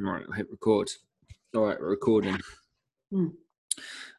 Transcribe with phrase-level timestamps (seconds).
[0.00, 0.88] Right, I'll hit record.
[1.56, 2.38] All right, we're recording.
[3.10, 3.28] Hmm.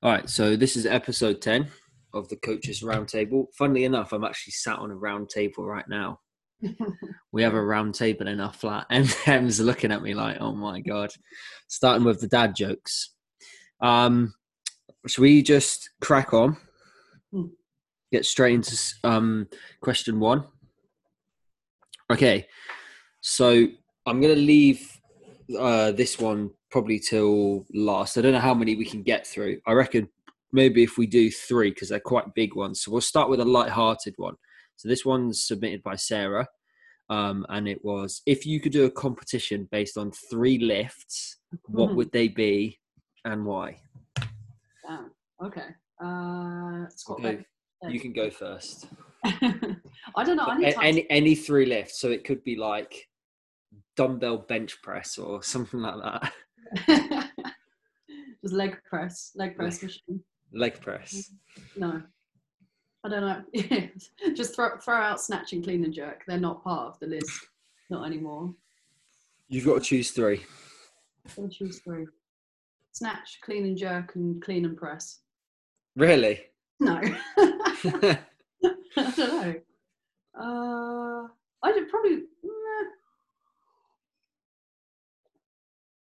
[0.03, 1.67] All right, so this is episode 10
[2.13, 3.45] of the Coaches Roundtable.
[3.57, 6.19] Funnily enough, I'm actually sat on a round table right now.
[7.31, 10.53] We have a round table in our flat, and Em's looking at me like, oh
[10.53, 11.11] my God.
[11.69, 13.13] Starting with the dad jokes.
[13.79, 14.33] Um,
[15.07, 16.57] should we just crack on?
[17.31, 17.45] Hmm.
[18.11, 19.47] Get straight into um,
[19.79, 20.43] question one.
[22.11, 22.47] Okay,
[23.21, 23.67] so
[24.05, 24.98] I'm going to leave
[25.57, 28.17] uh, this one probably till last.
[28.17, 29.59] I don't know how many we can get through.
[29.65, 30.07] I reckon
[30.51, 32.81] maybe if we do three because they're quite big ones.
[32.81, 34.35] So we'll start with a light-hearted one.
[34.75, 36.47] So this one's submitted by Sarah,
[37.09, 41.37] um, and it was if you could do a competition based on three lifts,
[41.67, 41.95] what Mhm.
[41.95, 42.79] would they be
[43.25, 43.81] and why?
[44.87, 45.11] Damn.
[45.43, 45.67] Okay.
[46.01, 47.45] Uh, squat Okay.
[47.89, 48.87] You can go first.
[49.23, 50.45] I don't know.
[50.45, 50.83] I need A- time.
[50.85, 53.08] any any three lifts, so it could be like
[53.99, 56.31] dumbbell bench press or something like that.
[58.41, 60.23] Just leg press, leg press machine.
[60.53, 61.31] Leg press.
[61.75, 62.01] No,
[63.03, 63.89] I don't know.
[64.33, 66.23] Just throw throw out snatch and clean and jerk.
[66.25, 67.29] They're not part of the list.
[67.89, 68.55] Not anymore.
[69.49, 70.45] You've got to choose three.
[71.37, 72.05] I'll choose three.
[72.93, 75.19] Snatch, clean and jerk, and clean and press.
[75.97, 76.39] Really?
[76.79, 77.01] No.
[77.37, 78.17] I
[78.95, 79.55] don't know.
[80.39, 81.27] Uh,
[81.61, 82.23] I did probably.
[82.43, 82.58] meh.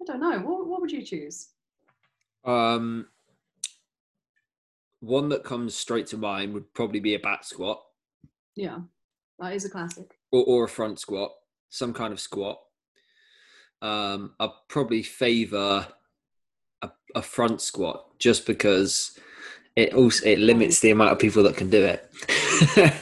[0.08, 0.38] I don't know.
[0.38, 1.48] What, what would you choose?
[2.44, 3.08] um,
[5.00, 7.82] one that comes straight to mind would probably be a back squat
[8.54, 8.78] Yeah,
[9.40, 10.16] that is a classic.
[10.30, 11.32] or, or a front squat,
[11.70, 12.58] some kind of squat.
[13.82, 15.86] Um, I'd probably favour
[16.82, 19.18] a, a front squat just because
[19.74, 22.08] it also it limits the amount of people that can do it.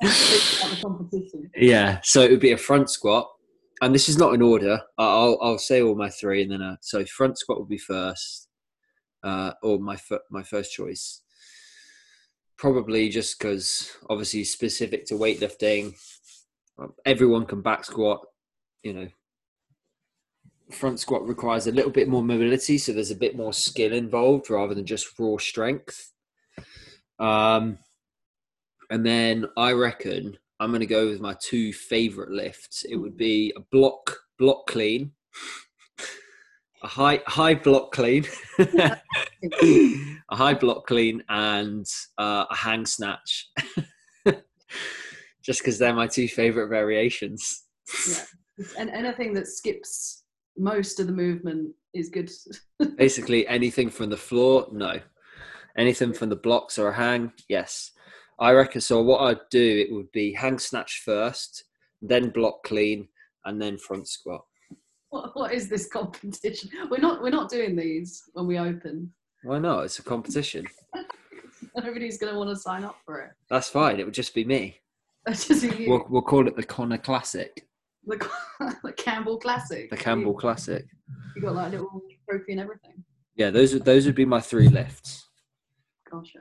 [0.00, 1.50] It's about the competition.
[1.56, 3.30] Yeah, so it would be a front squat,
[3.84, 4.80] and this is not in order.
[4.96, 8.48] I'll I'll say all my three, and then uh, so front squat would be first,
[9.22, 9.98] uh, or my
[10.30, 11.20] my first choice.
[12.56, 15.94] Probably just because obviously specific to weightlifting,
[16.78, 18.24] um, everyone can back squat.
[18.82, 19.08] You know,
[20.70, 24.48] front squat requires a little bit more mobility, so there's a bit more skill involved
[24.48, 26.10] rather than just raw strength.
[27.18, 27.78] Um,
[28.90, 32.84] and then I reckon I'm going to go with my two favorite lifts.
[32.84, 35.12] It would be a block block clean,
[36.82, 38.24] a high high block clean,
[38.58, 38.96] a
[40.30, 41.86] high block clean, and
[42.18, 43.48] uh, a hang snatch.
[45.42, 47.64] Just because they're my two favorite variations.
[48.08, 48.22] Yeah.
[48.78, 50.22] And anything that skips
[50.56, 52.30] most of the movement is good.
[52.96, 55.00] Basically, anything from the floor, no.
[55.76, 57.90] Anything from the blocks or a hang, yes.
[58.38, 59.00] I reckon so.
[59.02, 61.64] What I'd do, it would be hang snatch first,
[62.02, 63.08] then block clean,
[63.44, 64.44] and then front squat.
[65.10, 66.70] What, what is this competition?
[66.90, 69.12] We're not we're not doing these when we open.
[69.44, 69.84] Why not?
[69.84, 70.66] It's a competition.
[71.76, 73.30] Nobody's going to want to sign up for it.
[73.50, 73.98] That's fine.
[74.00, 74.76] It would just be me.
[75.26, 75.88] That's just you.
[75.88, 77.66] We'll, we'll call it the Connor Classic,
[78.06, 78.28] the,
[78.82, 79.88] the Campbell Classic.
[79.90, 80.84] the Campbell You, Classic.
[81.36, 83.04] you got like a little trophy and everything.
[83.36, 85.28] Yeah, those would those would be my three lifts.
[86.10, 86.40] Gotcha.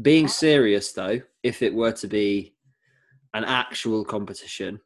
[0.00, 2.54] Being serious though, if it were to be
[3.34, 4.80] an actual competition,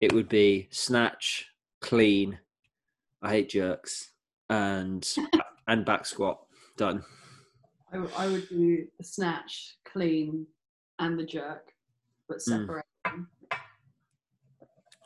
[0.00, 1.46] it would be snatch,
[1.80, 2.38] clean.
[3.22, 4.10] I hate jerks
[4.50, 5.08] and
[5.68, 6.40] and back squat.
[6.76, 7.04] Done.
[7.92, 10.46] I, w- I would do the snatch, clean,
[10.98, 11.72] and the jerk,
[12.28, 12.62] but Hmm.
[12.62, 12.84] separate.
[13.04, 13.28] them.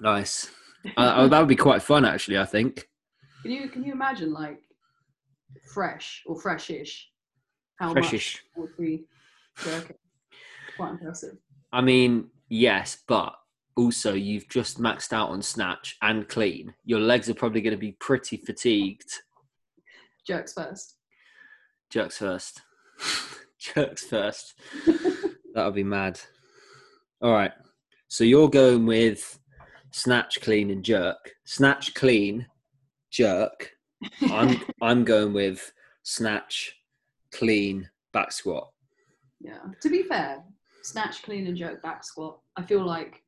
[0.00, 0.50] Nice.
[0.96, 2.36] Uh, oh, that would be quite fun, actually.
[2.36, 2.88] I think.
[3.42, 4.60] Can you can you imagine like
[5.72, 7.06] fresh or freshish?
[7.82, 8.38] How Freshish.
[8.56, 9.00] much would?
[10.76, 11.36] Quite impressive.
[11.72, 13.34] I mean, yes, but
[13.76, 16.74] also you've just maxed out on snatch and clean.
[16.84, 19.10] Your legs are probably going to be pretty fatigued.
[20.24, 20.94] Jerks first.
[21.90, 22.62] Jerks first.
[23.58, 24.54] Jerks first.
[24.86, 26.20] that would be mad.
[27.20, 27.52] All right.
[28.06, 29.40] So you're going with
[29.90, 31.32] snatch, clean, and jerk.
[31.46, 32.46] Snatch, clean,
[33.10, 33.72] jerk.
[34.30, 35.72] I'm I'm going with
[36.04, 36.76] snatch,
[37.32, 38.70] clean, back squat.
[39.40, 39.58] Yeah.
[39.80, 40.42] To be fair,
[40.82, 42.38] snatch, clean, and jerk back squat.
[42.56, 43.22] I feel like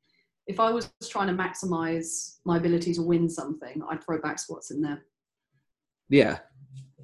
[0.46, 4.70] if I was trying to maximize my ability to win something, I'd throw back squats
[4.70, 5.02] in there.
[6.10, 6.38] Yeah,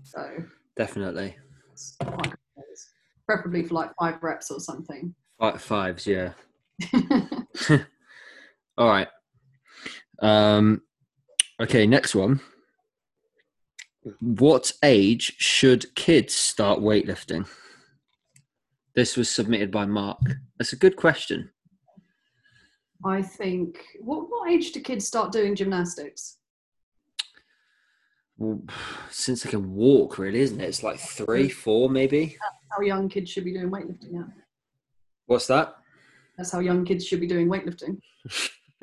[0.03, 0.29] So
[0.77, 1.37] definitely.
[1.73, 2.87] it's quite good players.
[3.27, 5.15] preferably for like five reps or something.
[5.39, 6.33] Five fives, yeah.
[8.79, 9.09] All right.
[10.21, 10.83] Um,
[11.63, 12.41] okay, next one.
[14.21, 17.49] What age should kids start weightlifting?
[18.95, 20.19] This was submitted by Mark.
[20.59, 21.51] That's a good question.
[23.05, 23.83] I think.
[24.01, 26.39] What what age do kids start doing gymnastics?
[28.41, 28.63] well,
[29.11, 30.65] since they can walk, really, isn't it?
[30.65, 32.37] It's like three, four, maybe.
[32.71, 34.13] How young kids should be doing weightlifting.
[34.13, 34.23] Yeah,
[35.27, 35.77] What's that?
[36.39, 38.01] that's how young kids should be doing weightlifting.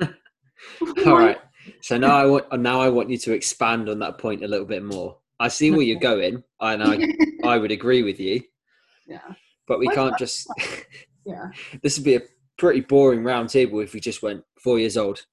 [0.00, 1.38] All right.
[1.80, 4.66] So now I want now I want you to expand on that point a little
[4.66, 5.18] bit more.
[5.40, 6.98] I see where you're going, and I
[7.44, 8.42] I would agree with you,
[9.06, 9.20] yeah,
[9.66, 10.18] but we Why can't not?
[10.18, 10.46] just.
[11.26, 11.50] yeah.
[11.82, 12.22] this would be a
[12.58, 15.24] pretty boring round table if we just went four years old.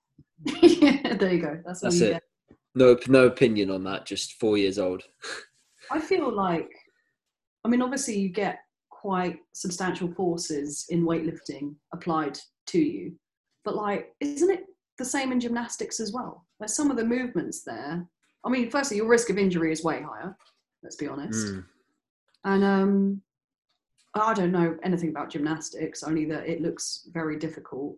[0.44, 1.60] yeah, there you go.
[1.66, 2.12] That's, That's you it.
[2.14, 2.24] get.
[2.76, 4.06] No, no opinion on that.
[4.06, 5.04] Just four years old.
[5.90, 6.70] I feel like,
[7.64, 8.60] I mean, obviously, you get
[8.90, 13.14] quite substantial forces in weightlifting applied to you,
[13.64, 14.66] but like, isn't it
[14.98, 16.46] the same in gymnastics as well?
[16.60, 18.06] Like, some of the movements there.
[18.44, 20.36] I mean, firstly, your risk of injury is way higher.
[20.84, 21.48] Let's be honest.
[21.48, 21.66] Mm.
[22.44, 23.22] And um,
[24.14, 27.98] I don't know anything about gymnastics, only that it looks very difficult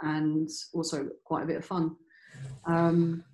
[0.00, 1.96] and also quite a bit of fun.
[2.64, 3.24] Um,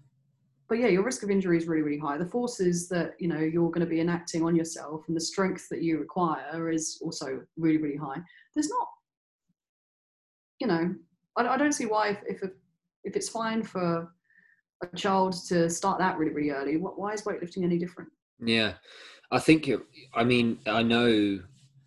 [0.68, 2.18] but yeah, your risk of injury is really, really high.
[2.18, 5.68] The forces that you know you're going to be enacting on yourself and the strength
[5.68, 8.20] that you require is also really, really high.
[8.54, 8.88] There's not,
[10.58, 10.94] you know,
[11.36, 12.50] I, I don't see why if if,
[13.06, 14.12] if it's fine for
[14.82, 18.10] a child to start that really, really early, what, why is weightlifting any different?
[18.40, 18.74] Yeah,
[19.30, 19.68] I think.
[19.68, 19.80] It,
[20.14, 21.40] I mean, I know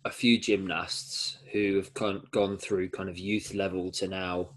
[0.04, 4.48] a few gymnasts who have con- gone through kind of youth level to now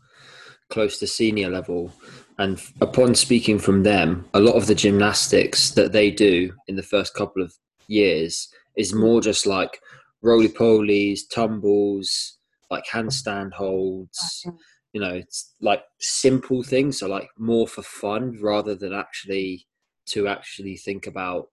[0.70, 1.94] close to senior level,
[2.40, 6.82] and upon speaking from them, a lot of the gymnastics that they do in the
[6.82, 7.54] first couple of
[7.88, 9.80] years is more just like
[10.24, 12.40] roly polies, tumbles,
[12.72, 14.48] like handstand holds.
[14.94, 19.68] You know, it's like simple things, so like more for fun rather than actually
[20.08, 21.48] to actually think about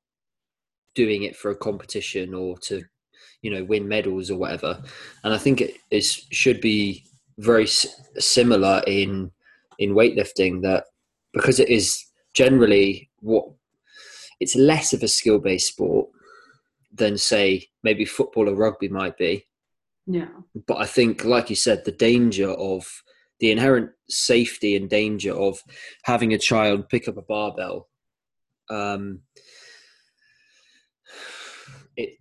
[0.95, 2.83] doing it for a competition or to
[3.43, 4.83] you know win medals or whatever
[5.25, 7.05] and i think it is should be
[7.39, 7.87] very s-
[8.19, 9.31] similar in
[9.79, 10.85] in weightlifting that
[11.33, 12.05] because it is
[12.35, 13.47] generally what
[14.41, 16.09] it's less of a skill based sport
[16.93, 19.47] than say maybe football or rugby might be
[20.07, 20.29] Yeah.
[20.67, 23.03] but i think like you said the danger of
[23.41, 25.63] the inherent safety and danger of
[26.05, 27.89] having a child pick up a barbell
[28.71, 29.21] um,
[31.97, 32.19] it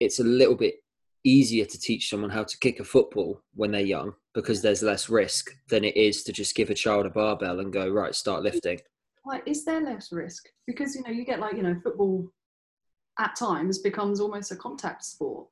[0.00, 0.76] it's a little bit
[1.24, 5.08] easier to teach someone how to kick a football when they're young because there's less
[5.08, 8.42] risk than it is to just give a child a barbell and go right start
[8.42, 8.78] lifting.
[9.24, 10.48] Like is there less risk?
[10.66, 12.28] Because you know you get like you know football
[13.18, 15.46] at times becomes almost a contact sport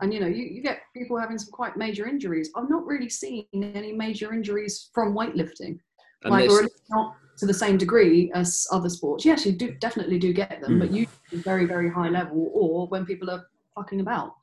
[0.00, 2.50] and you know you, you get people having some quite major injuries.
[2.56, 5.78] I've not really seen any major injuries from weightlifting.
[6.22, 9.24] And like or not to the same degree as other sports.
[9.24, 10.80] Yes you do definitely do get them Mm.
[10.80, 14.34] but you very very high level or when people are fucking about.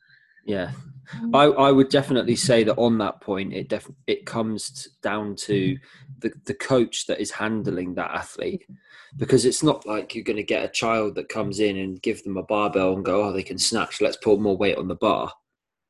[0.45, 0.71] Yeah,
[1.33, 5.77] I, I would definitely say that on that point, it def- it comes down to
[6.19, 8.65] the the coach that is handling that athlete,
[9.15, 12.23] because it's not like you're going to get a child that comes in and give
[12.23, 14.01] them a barbell and go, oh, they can snatch.
[14.01, 15.31] Let's put more weight on the bar.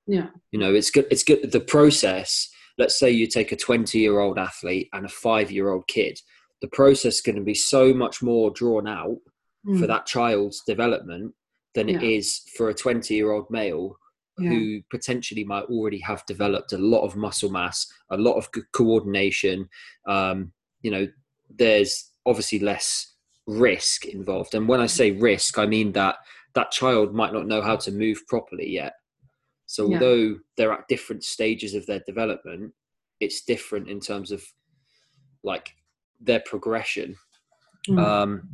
[0.07, 1.05] Yeah You know, it's good.
[1.11, 1.51] It's good.
[1.51, 2.50] The process.
[2.77, 6.19] Let's say you take a 20 year old athlete and a five year old kid.
[6.61, 9.17] The process is going to be so much more drawn out
[9.65, 9.88] for Mm.
[9.88, 11.33] that child's development
[11.75, 12.17] than it Yeah.
[12.17, 13.97] is for a 20 year old male
[14.39, 14.50] Yeah.
[14.50, 19.69] who potentially might already have developed a lot of muscle mass, a lot of coordination.
[20.07, 21.07] Um, you know,
[21.50, 23.13] there's obviously less
[23.47, 24.55] risk involved.
[24.55, 26.17] And when I say risk, I mean that
[26.55, 28.93] that child might not know how to move properly yet.
[29.74, 29.96] So Yeah.
[29.96, 32.75] although they're at different stages of their development,
[33.20, 34.46] it's different in terms of
[35.42, 35.75] like
[36.20, 37.15] their progression.
[37.89, 37.98] Mm.
[38.00, 38.50] Um,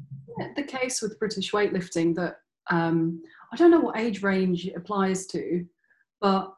[0.55, 2.37] the case with British weightlifting that
[2.71, 3.21] um,
[3.51, 5.65] I don't know what age range it applies to,
[6.21, 6.55] but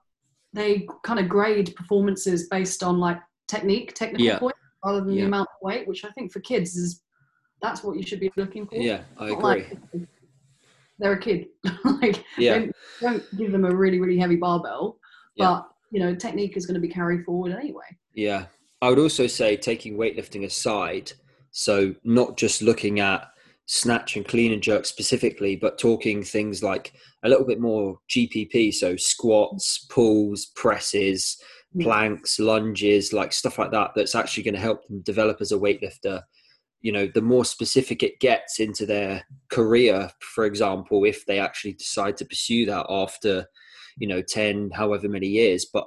[0.54, 4.38] they kind of grade performances based on like technique, technical Yeah.
[4.38, 5.22] points, rather than Yeah.
[5.22, 7.02] the amount of weight, which I think for kids is
[7.64, 8.76] that's what you should be looking for.
[8.76, 9.42] yeah, I agree.
[9.42, 9.78] like
[11.02, 11.48] they're a kid.
[12.02, 12.60] like Yeah.
[12.60, 14.98] don't, don't give them a really really heavy barbell,
[15.36, 15.46] Yeah.
[15.46, 17.86] but you know technique is going to be carried forward anyway.
[18.14, 18.46] Yeah.
[18.82, 21.12] I would also say taking weightlifting aside,
[21.52, 23.28] so not just looking at
[23.68, 26.94] snatch and clean and jerk specifically, but talking things like
[27.24, 31.38] a little bit more GPP, so squats, pulls, presses,
[31.80, 35.58] planks, lunges, like stuff like that, that's actually going to help them develop as a
[35.58, 36.22] weightlifter.
[36.82, 41.74] You know, the more specific it gets into their career, for example, if they actually
[41.74, 43.46] decide to pursue that after,
[43.98, 45.66] you know, 10, however many years.
[45.72, 45.86] But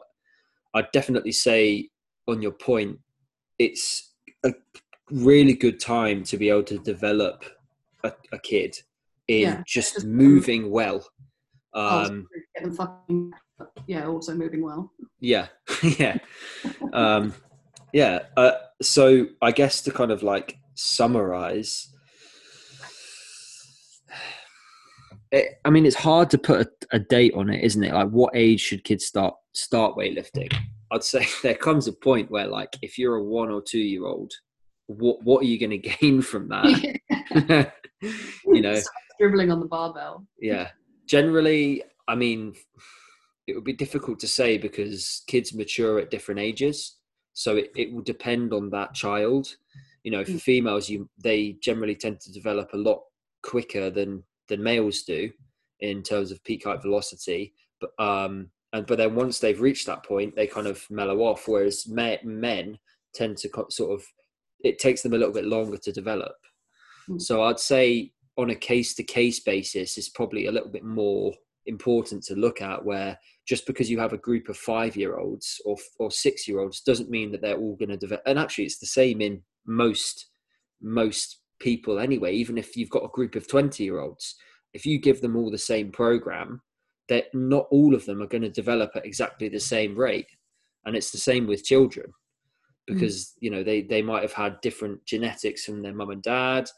[0.74, 1.88] I'd definitely say
[2.28, 2.98] on your point,
[3.58, 4.12] it's
[4.44, 4.52] a
[5.10, 7.44] really good time to be able to develop
[8.04, 8.76] a, a kid
[9.28, 11.04] in Yeah, just just- moving well.
[11.76, 13.32] Oh, Um, get them fucking
[13.88, 14.92] yeah, also moving well.
[15.20, 15.48] yeah,
[15.82, 16.18] yeah,
[16.92, 17.34] um,
[17.92, 18.20] yeah.
[18.36, 21.94] Uh, so I guess to kind of like summarize,
[25.34, 27.92] it, I mean, it's hard to put a, a, date on it, isn't it?
[27.92, 30.54] Like, what age should kids start start weightlifting?
[30.92, 34.06] I'd say there comes a point where, like, if you're a one or two year
[34.06, 34.32] old,
[34.86, 37.72] what what are you going to gain from that?
[38.46, 38.80] you know,
[39.18, 40.26] dribbling on the barbell.
[40.40, 40.70] Yeah,
[41.06, 42.54] generally, I mean,
[43.46, 46.96] it would be difficult to say because kids mature at different ages,
[47.32, 49.56] so it, it will depend on that child.
[50.04, 50.40] You know, for mm.
[50.40, 53.00] females, you they generally tend to develop a lot
[53.42, 55.30] quicker than than males do
[55.80, 57.54] in terms of peak height velocity.
[57.80, 61.48] But um, and but then once they've reached that point, they kind of mellow off.
[61.48, 62.78] Whereas men, men
[63.14, 64.04] tend to sort of
[64.60, 66.36] it takes them a little bit longer to develop.
[67.08, 67.20] Mm.
[67.20, 71.32] So I'd say on a case to case basis is probably a little bit more
[71.66, 75.60] important to look at where just because you have a group of five year olds
[75.64, 78.64] or, or six year olds doesn't mean that they're all going to develop and actually
[78.64, 80.26] it's the same in most
[80.80, 84.34] most people anyway even if you've got a group of 20 year olds
[84.72, 86.60] if you give them all the same program
[87.08, 90.26] that not all of them are going to develop at exactly the same rate.
[90.86, 92.12] And it's the same with children mm.
[92.94, 93.32] because mm.
[93.40, 96.68] you know they they might have had different genetics from their mum and dad.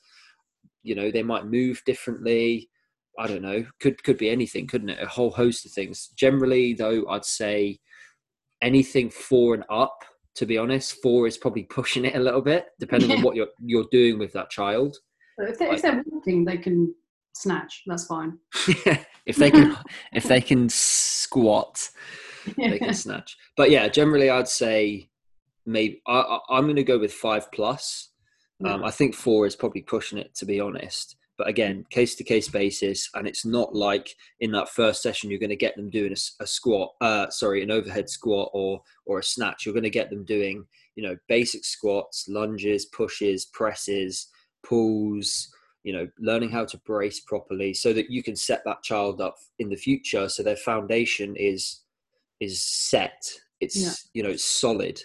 [0.82, 2.70] You know they might move differently.
[3.18, 3.64] I don't know.
[3.80, 5.02] Could could be anything couldn't it?
[5.02, 6.08] A whole host of things.
[6.16, 7.78] Generally though i'd say
[8.62, 10.04] anything four and up
[10.36, 11.00] to be honest.
[11.02, 13.16] Four is probably pushing it a little bit, depending yeah.
[13.16, 14.96] on what you're you're doing with that child.
[15.38, 16.94] if, they, if they're walking, they can
[17.34, 17.82] snatch.
[17.86, 18.38] That's fine.
[19.26, 19.76] if they can,
[20.12, 21.88] if they can squat,
[22.56, 22.70] yeah.
[22.70, 23.36] they can snatch.
[23.56, 25.08] But yeah, generally, I'd say
[25.64, 28.10] maybe I, am going to go with five plus.
[28.64, 32.24] Um, I think four is probably pushing it, to be honest but again case to
[32.24, 35.90] case basis and it's not like in that first session you're going to get them
[35.90, 39.64] doing a, a squat uh, sorry an overhead squat or or a snatch.
[39.64, 44.28] You're going to get them doing you know basic squats lunges pushes presses
[44.62, 45.48] pulls
[45.84, 49.36] you know learning how to brace properly so that you can set that child up
[49.58, 50.28] in the future.
[50.28, 51.82] So their foundation is
[52.40, 53.30] is set.
[53.60, 53.92] It's yeah.
[54.12, 55.00] you know it's solid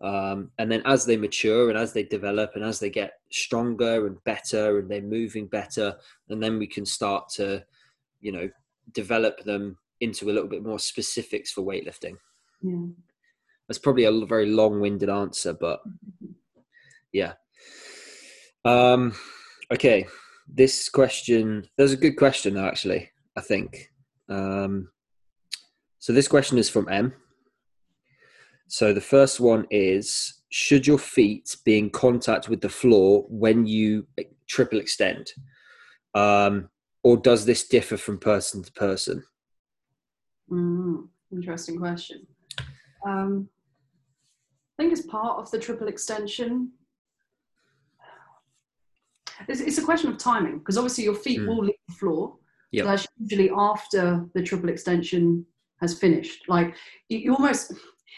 [0.00, 4.06] um, and then as they mature and as they develop and as they get stronger
[4.06, 5.96] and better and they're moving better,
[6.28, 7.64] and then we can start to,
[8.20, 8.50] you know,
[8.92, 12.16] develop them into a little bit more specifics for weightlifting.
[12.60, 12.86] Yeah.
[13.68, 15.80] That's probably a very long-winded answer, but
[17.12, 17.34] yeah.
[18.64, 19.14] Um,
[19.72, 20.06] okay,
[20.48, 21.66] this question.
[21.76, 23.10] There's a good question though, actually.
[23.36, 23.90] I think.
[24.28, 24.90] Um,
[25.98, 27.14] so this question is from M.
[28.68, 33.66] So the first one is should your feet be in contact with the floor when
[33.66, 34.06] you
[34.46, 35.32] triple extend?
[36.14, 36.68] Um,
[37.02, 39.24] or does this differ from person to person?
[40.50, 42.26] Mm, interesting question.
[43.06, 43.48] Um,
[44.78, 46.72] I think as part of the triple extension,
[49.48, 51.46] it's, it's a question of timing because obviously your feet mm.
[51.46, 52.36] will leave the floor.
[52.72, 52.86] Yep.
[52.86, 55.46] that's usually after the triple extension
[55.80, 56.48] has finished.
[56.48, 56.74] Like
[57.08, 57.72] you, you almost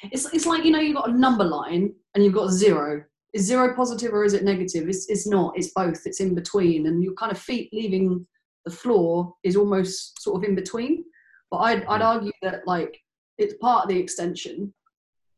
[0.05, 3.05] it's, it's like, you know, you've got a number line and you've got zero.
[3.33, 4.89] Is zero positive or is it negative?
[4.89, 6.87] It's, it's not, it's both, it's in between.
[6.87, 8.27] And your kind of feet leaving
[8.65, 11.05] the floor is almost sort of in between.
[11.51, 12.05] But I'd, I'd mm.
[12.05, 12.99] argue that like
[13.39, 14.73] it's part of the extension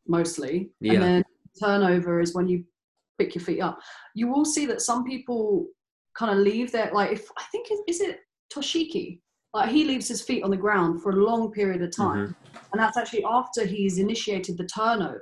[0.07, 0.71] mostly.
[0.81, 0.95] Yeah.
[0.95, 1.25] And then
[1.61, 2.65] turnover is when you
[3.19, 3.81] pick your feet up.
[4.15, 5.67] You will see that some people
[6.17, 8.21] kind of leave their, like, if I think, is it
[8.53, 9.21] Toshiki?
[9.55, 12.59] Like he leaves his feet on the ground for a long period of time, mm-hmm.
[12.73, 15.21] and that's actually after he's initiated the turnover,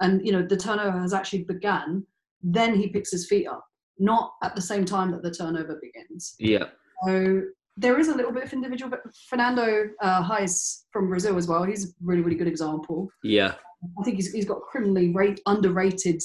[0.00, 2.06] and you know the turnover has actually begun.
[2.42, 3.64] Then he picks his feet up,
[3.98, 6.36] not at the same time that the turnover begins.
[6.38, 6.66] Yeah.
[7.06, 7.42] So
[7.76, 11.64] there is a little bit of individual, but Fernando uh, Reis from Brazil as well.
[11.64, 13.08] He's a really, really good example.
[13.22, 13.54] Yeah.
[13.98, 16.22] I think he's, he's got criminally rate, underrated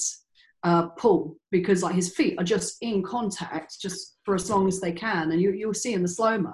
[0.62, 4.80] uh, pull because like his feet are just in contact just for as long as
[4.80, 6.52] they can, and you you'll see in the slow mo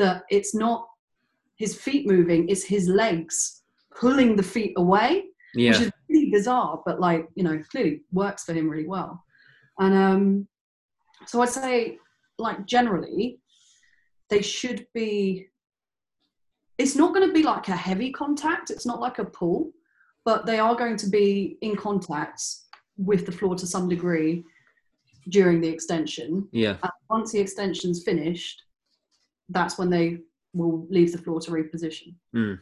[0.00, 0.88] that it's not
[1.56, 3.62] his feet moving, it's his legs
[3.94, 5.70] pulling the feet away, yeah.
[5.70, 9.22] which is really bizarre, but like, you know, clearly works for him really well.
[9.78, 10.48] And um,
[11.26, 11.98] so I'd say,
[12.38, 13.40] like, generally,
[14.30, 15.48] they should be,
[16.78, 19.70] it's not going to be like a heavy contact, it's not like a pull,
[20.24, 22.42] but they are going to be in contact
[22.96, 24.44] with the floor to some degree
[25.28, 26.48] during the extension.
[26.52, 26.76] Yeah.
[26.82, 28.62] And once the extension's finished,
[29.50, 30.18] that's when they
[30.54, 32.14] will leave the floor to reposition.
[32.34, 32.58] Mm.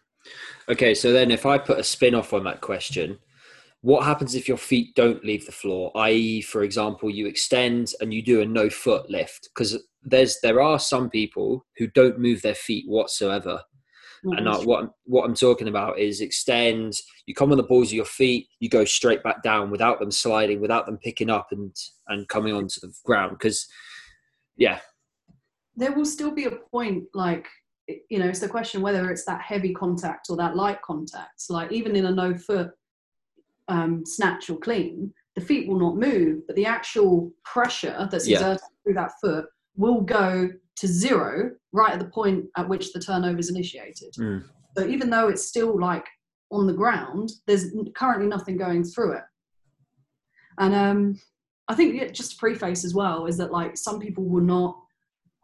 [0.69, 3.19] Okay, so then if I put a spin off on that question,
[3.81, 5.93] what happens if your feet don't leave the floor?
[5.95, 10.61] I.e., for example, you extend and you do a no foot lift because there's there
[10.61, 13.63] are some people who don't move their feet whatsoever.
[14.25, 16.95] and I, what what I'm talking about is extend.
[17.27, 18.49] You come on the balls of your feet.
[18.59, 21.75] You go straight back down without them sliding, without them picking up and
[22.09, 23.39] and coming onto the ground.
[23.39, 23.69] Because,
[24.57, 24.81] yeah,
[25.79, 27.47] there will still be a point like
[28.11, 31.73] you know it's the question whether it's that heavy contact or that light contact like
[31.73, 32.71] even in a no foot
[33.69, 38.39] um, snatch or clean the feet will not move but the actual pressure that's Yeah.
[38.39, 43.01] exerted through that foot will go to zero right at the point at which the
[43.01, 44.45] turnover is initiated Mm.
[44.77, 46.07] so even though it's still like
[46.51, 49.25] on the ground there's currently nothing going through it
[50.59, 51.21] and um
[51.69, 54.79] i think just to preface as well is that like some people will not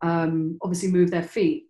[0.08, 1.60] um obviously move their feet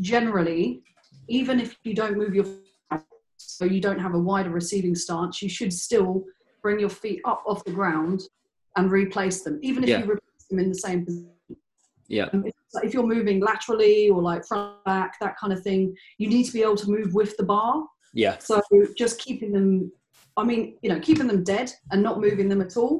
[0.00, 0.82] generally
[1.28, 3.02] even if you don't move your feet,
[3.36, 6.12] so you don't have a wider receiving stance you should still
[6.62, 8.18] bring your feet up off the ground
[8.76, 9.98] and replace them even if Yeah.
[10.00, 11.30] you replace them in the same position
[12.08, 12.28] Yeah.
[12.32, 15.80] um, if, like, if you're moving laterally or like front back that kind of thing
[16.18, 17.74] you need to be able to move with the bar
[18.14, 18.38] Yeah.
[18.38, 18.62] so
[18.96, 19.92] just keeping them,
[20.36, 22.94] I mean, you know, keeping them dead and not moving them at all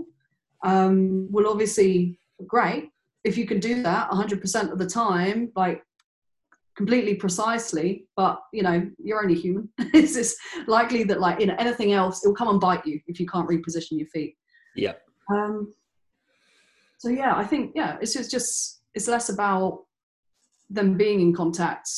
[0.71, 2.91] um, will obviously great
[3.25, 5.83] if you can do that 100% of the time, like
[6.77, 8.07] completely precisely.
[8.17, 9.69] But you know, you're only human.
[9.79, 13.01] it's just likely that like you know anything else, it will come and bite you
[13.07, 14.37] if you can't reposition your feet.
[14.77, 14.93] Yeah.
[15.31, 15.73] Um,
[16.99, 19.85] so yeah, I think yeah, it's just just it's less about
[20.71, 21.89] them being in contact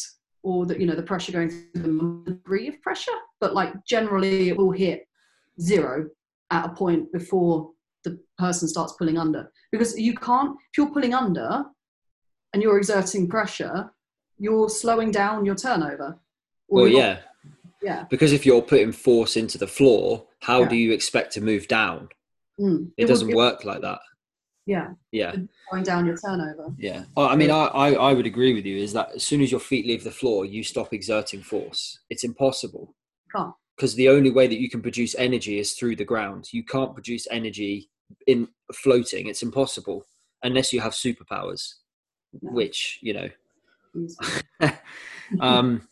[0.42, 3.72] or that you know the pressure going through them, the degree of pressure, but like
[3.84, 5.06] generally it will hit
[5.60, 6.08] zero
[6.50, 7.70] at a point before
[8.06, 11.64] the person starts pulling under because you can't if you're pulling under
[12.52, 13.90] and you're exerting pressure,
[14.38, 16.18] you're slowing down your turnover.
[16.68, 17.18] Well, yeah.
[17.82, 20.68] yeah, Because if you're putting force into the floor, how Yeah.
[20.68, 22.08] do you expect to move down?
[22.60, 22.92] Mm.
[22.96, 24.00] It will- doesn't work like that.
[24.64, 25.34] Yeah, Yeah.
[25.70, 26.74] going down your turnover.
[26.78, 27.04] Yeah.
[27.16, 29.60] I mean, I, I, I would agree with you is that as soon as your
[29.60, 32.00] feet leave the floor, you stop exerting force.
[32.10, 32.94] It's impossible.
[33.34, 33.54] Can't.
[33.76, 36.48] Because the only way that you can produce energy is through the ground.
[36.52, 37.90] You can't produce energy
[38.26, 39.26] in floating.
[39.28, 40.04] It's impossible
[40.42, 41.74] unless you have superpowers,
[42.42, 42.52] No.
[42.52, 43.28] which, you know.
[45.40, 45.88] Um,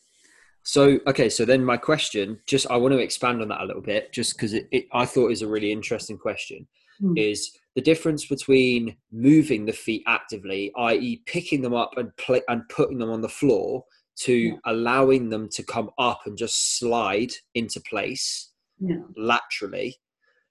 [0.63, 1.29] so, okay.
[1.29, 4.37] So then my question, just I want to expand on that a little bit, just
[4.37, 6.67] because it, it, I thought is a really interesting question
[7.01, 7.15] Hmm.
[7.17, 12.13] is the difference between moving the feet actively, i.e., picking them up and
[12.47, 13.85] and putting them on the floor,
[14.21, 14.53] to Yeah.
[14.65, 18.99] allowing them to come up and just slide into place Yeah.
[19.17, 19.97] laterally.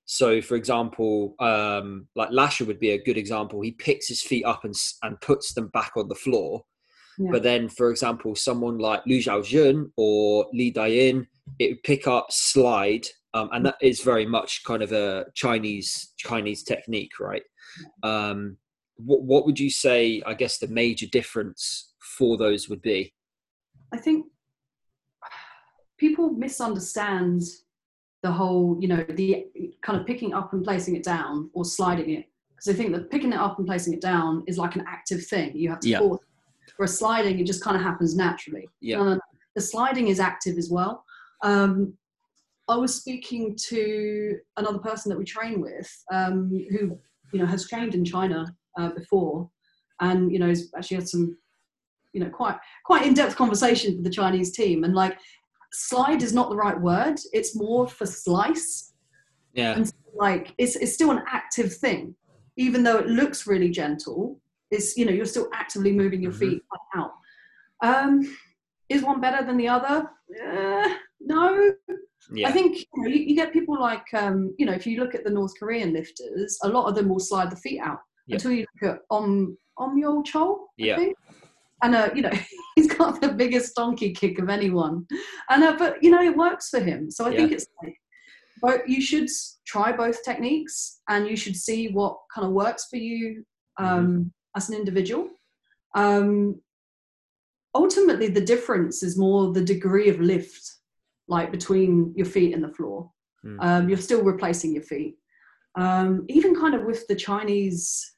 [0.05, 3.61] So, for example, um, like Lasha would be a good example.
[3.61, 6.63] He picks his feet up and and puts them back on the floor.
[7.17, 7.31] Yeah.
[7.31, 11.27] But then, for example, someone like Lu Xiaojun or Li Dayin,
[11.59, 16.13] it would pick up, slide, um, and that is very much kind of a Chinese
[16.17, 17.43] Chinese technique, right?
[18.01, 18.57] Um,
[18.97, 20.21] what, what would you say?
[20.25, 23.13] I guess the major difference for those would be.
[23.93, 24.25] I think
[25.97, 27.43] people misunderstand
[28.23, 29.45] the whole, you know, the
[29.81, 32.25] kind of picking up and placing it down or sliding it.
[32.51, 35.25] Because they think that picking it up and placing it down is like an active
[35.25, 35.55] thing.
[35.55, 35.99] You have to Yeah.
[35.99, 36.21] force.
[36.77, 38.67] Whereas sliding, it just kind of happens naturally.
[38.79, 38.97] Yeah.
[39.03, 39.19] No.
[39.55, 41.03] The sliding is active as well.
[41.43, 41.97] Um,
[42.69, 46.97] I was speaking to another person that we train with, um, who
[47.33, 48.45] you know has trained in China
[48.79, 49.49] uh, before,
[49.99, 51.37] and you know has actually had some,
[52.13, 54.85] you know, quite quite in-depth conversations with the Chinese team.
[54.85, 55.17] And like,
[55.73, 58.93] slide is not the right word; it's more for slice.
[59.53, 62.15] Yeah, And like, it's it's still an active thing,
[62.57, 64.39] even though it looks really gentle.
[64.71, 66.39] It's you know you're still actively moving your Mhm.
[66.39, 66.63] feet
[66.95, 67.13] out.
[67.81, 68.35] Um,
[68.89, 70.09] is one better than the other?
[70.43, 71.73] Uh, no,
[72.33, 74.99] yeah, I think you, know, you, you get people like, um, you know, if you
[74.99, 77.99] look at the North Korean lifters, a lot of them will slide the feet out
[78.27, 78.35] Yeah.
[78.35, 80.95] until you look at Om Omyo Chol, I Yeah.
[80.97, 81.17] think.
[81.81, 82.31] And uh, you know,
[82.75, 85.05] he's got the biggest donkey kick of anyone,
[85.49, 87.09] and uh, but you know, it works for him.
[87.11, 87.95] So I think it's like,
[88.61, 89.29] but you should
[89.65, 93.43] try both techniques, and you should see what kind of works for you
[93.77, 94.21] um, Mm-hmm.
[94.55, 95.27] as an individual.
[95.95, 96.61] Um,
[97.75, 100.75] ultimately, the difference is more the degree of lift,
[101.27, 103.09] like between your feet and the floor.
[103.45, 103.57] Mm.
[103.59, 105.17] Um, you're still replacing your feet.
[105.75, 108.12] Um, even kind of with the Chinese,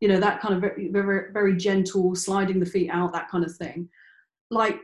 [0.00, 3.44] you know, that kind of very, very, very gentle sliding the feet out, that kind
[3.44, 3.88] of thing.
[4.50, 4.80] Like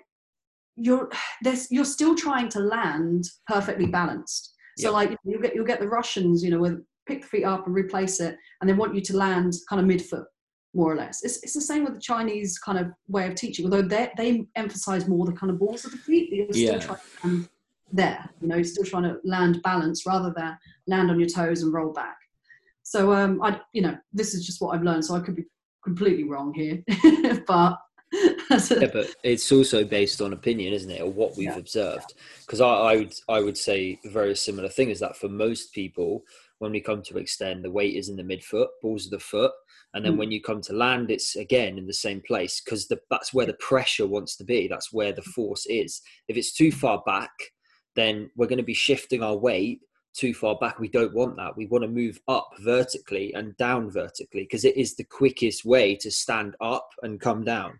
[0.76, 1.08] you're,
[1.42, 4.54] there's, you're still trying to land perfectly balanced.
[4.78, 4.94] So Yeah.
[4.94, 7.74] like you'll get you'll get the Russians, you know, with pick the feet up and
[7.74, 10.24] replace it, and they want you to land kind of midfoot,
[10.74, 11.22] more or less.
[11.22, 14.46] It's, it's the same with the Chinese kind of way of teaching, although they they
[14.56, 16.32] emphasize more the kind of balls of the feet.
[16.32, 16.78] You're still Yeah.
[16.78, 17.48] trying to land
[17.92, 21.62] there, you know, you're still trying to land balance rather than land on your toes
[21.62, 22.16] and roll back.
[22.84, 25.04] So um, I, you know, this is just what I've learned.
[25.04, 25.44] So I could be
[25.82, 26.82] completely wrong here,
[27.46, 27.78] but
[28.12, 31.58] yeah, but it's also based on opinion, isn't it, or what we've Yeah.
[31.58, 32.14] observed?
[32.46, 35.72] Because I, I would I would say a very similar thing is that for most
[35.72, 36.22] people,
[36.58, 39.52] when we come to extend, the weight is in the midfoot, balls of the foot,
[39.94, 40.18] and then Mm.
[40.18, 43.54] when you come to land it's again in the same place because that's where the
[43.54, 47.30] pressure wants to be that's where the force is if it's too far back
[47.96, 49.80] then we're going to be shifting our weight
[50.14, 53.90] too far back we don't want that we want to move up vertically and down
[53.90, 57.78] vertically because it is the quickest way to stand up and come down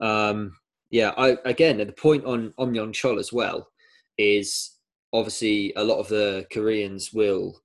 [0.00, 0.56] um
[0.90, 3.68] yeah i again the point on Om Yun Chol as well
[4.18, 4.72] is
[5.12, 7.60] obviously a lot of the koreans will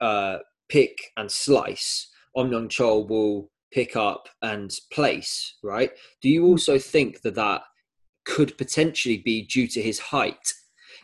[0.00, 5.90] uh pick and slice Om Yun Chol will pick up and place, right?
[6.22, 7.62] Do you also think that that
[8.24, 10.52] could potentially be due to his height?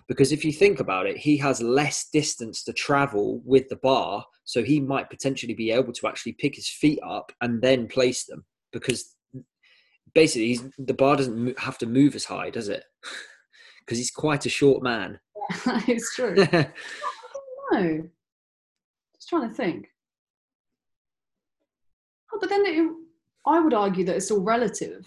[0.06, 4.24] Because if you think about it, he has less distance to travel with the bar,
[4.44, 8.24] so he might potentially be able to actually pick his feet up and then place
[8.24, 8.44] them.
[8.72, 9.14] Because
[10.14, 12.84] basically, he's, the bar doesn't have to move as high, does it?
[13.86, 15.20] Because he's quite a short man.
[15.86, 16.34] it's true.
[17.72, 18.08] No.
[19.14, 19.88] Just trying to think.
[22.32, 22.90] Oh, but then it,
[23.46, 25.06] I would argue that it's all relative.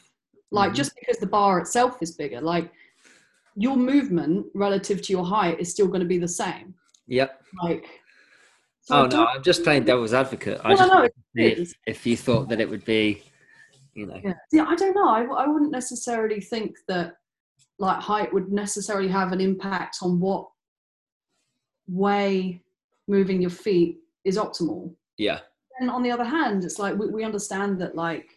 [0.52, 0.76] Like Mhm.
[0.76, 2.72] just because the bar itself is bigger, like
[3.58, 6.76] your movement relative to your height is still going to be the same.
[7.08, 7.41] yep.
[7.63, 7.86] Like.
[8.82, 10.62] so Oh no, I'm just playing devil's advocate.
[10.63, 12.86] I No, just no, wanted to see it if, if you thought that it would
[12.86, 13.24] be,
[13.96, 14.20] you know.
[14.24, 14.34] Yeah.
[14.52, 15.10] yeah, I don't know.
[15.10, 17.15] I, I wouldn't necessarily think that
[17.80, 20.48] like height would necessarily have an impact on what
[21.88, 22.62] way
[23.08, 24.93] moving your feet is optimal.
[25.17, 25.39] Yeah.
[25.80, 28.30] And on the other hand, it's like we, we understand that like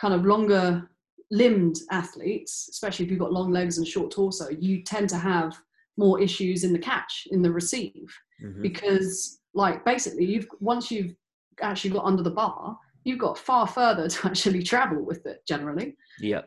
[0.00, 0.88] kind of longer
[1.32, 5.56] limbed athletes, especially if you've got long legs and short torso, you tend to have
[5.96, 8.60] more issues in the catch, in the receive, Mhm.
[8.62, 11.14] because like basically you've once you've
[11.60, 15.96] actually got under the bar, you've got far further to actually travel with it generally.
[16.20, 16.42] Yeah.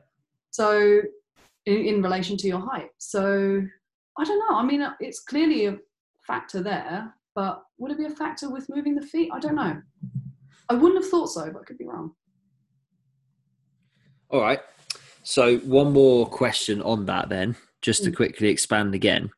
[0.51, 1.01] So
[1.65, 2.91] in, in relation to your height.
[2.99, 3.61] So
[4.19, 4.55] I don't know.
[4.55, 5.77] I mean, uh, it's clearly a
[6.27, 9.29] factor there, but would it be a factor with moving the feet?
[9.33, 9.81] I don't know.
[10.69, 12.11] I wouldn't have thought so, but I could be wrong.
[14.29, 14.59] All right.
[15.25, 18.15] So one more question on that then, just to Mm.
[18.15, 19.31] quickly expand again.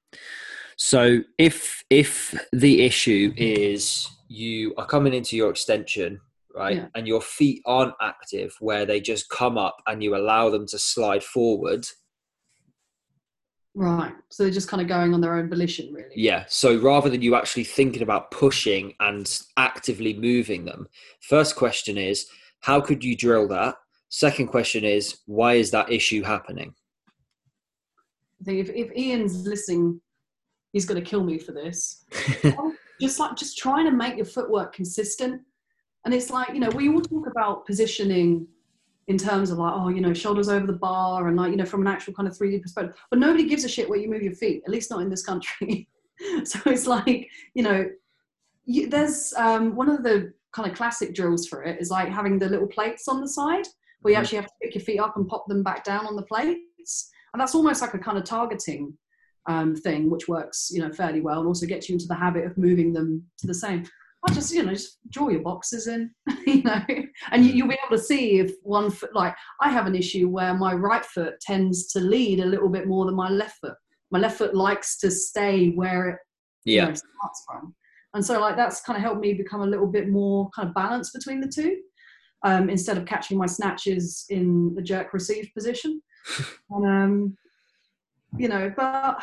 [0.76, 6.20] So if if the issue is you are coming into your extension,
[6.54, 6.88] right, Yeah.
[6.94, 10.78] and your feet aren't active where they just come up and you allow them to
[10.78, 11.88] slide forward,
[13.74, 14.14] Right.
[14.30, 16.10] So they're just kind of going on their own volition, really.
[16.16, 16.46] Yeah.
[16.48, 20.88] So rather than you actually thinking about pushing and actively moving them,
[21.22, 22.28] first question is
[22.62, 23.76] how could you drill that?
[24.10, 26.74] Second question is why is that issue happening?
[28.42, 30.00] I think if, if Ian's listening,
[30.72, 32.06] he's going to kill me for this.
[33.02, 35.42] just like just trying to make your footwork consistent
[36.06, 38.48] and it's like you know we all talk about positioning
[39.08, 41.66] in terms of like oh you know shoulders over the bar and like you know
[41.66, 44.22] from an actual kind of 3d perspective but nobody gives a shit where you move
[44.22, 45.88] your feet at least not in this country
[46.44, 47.90] so it's like you know
[48.66, 52.40] you, there's um, one of the kind of classic drills for it is like having
[52.40, 53.66] the little plates on the side
[54.02, 54.22] where you Mhm.
[54.22, 57.10] actually have to pick your feet up and pop them back down on the plates
[57.34, 58.98] and that's almost like a kind of targeting
[59.48, 62.46] um, thing, which works, you know, fairly well, and also gets you into the habit
[62.46, 63.86] of moving them to the same.
[64.28, 66.12] I just, you know, just draw your boxes in,
[66.48, 66.82] you know,
[67.32, 70.28] and you, you'll be able to see if one foot, like I have an issue
[70.28, 73.76] where my right foot tends to lead a little bit more than my left foot.
[74.12, 76.18] My left foot likes to stay where it
[76.66, 76.86] you yeah.
[76.86, 77.76] know, starts from,
[78.16, 80.74] and so like that's kind of helped me become a little bit more kind of
[80.74, 81.78] balanced between the two,
[82.44, 86.02] um, instead of catching my snatches in the jerk receive position,
[86.70, 87.38] and um,
[88.38, 89.22] you know, but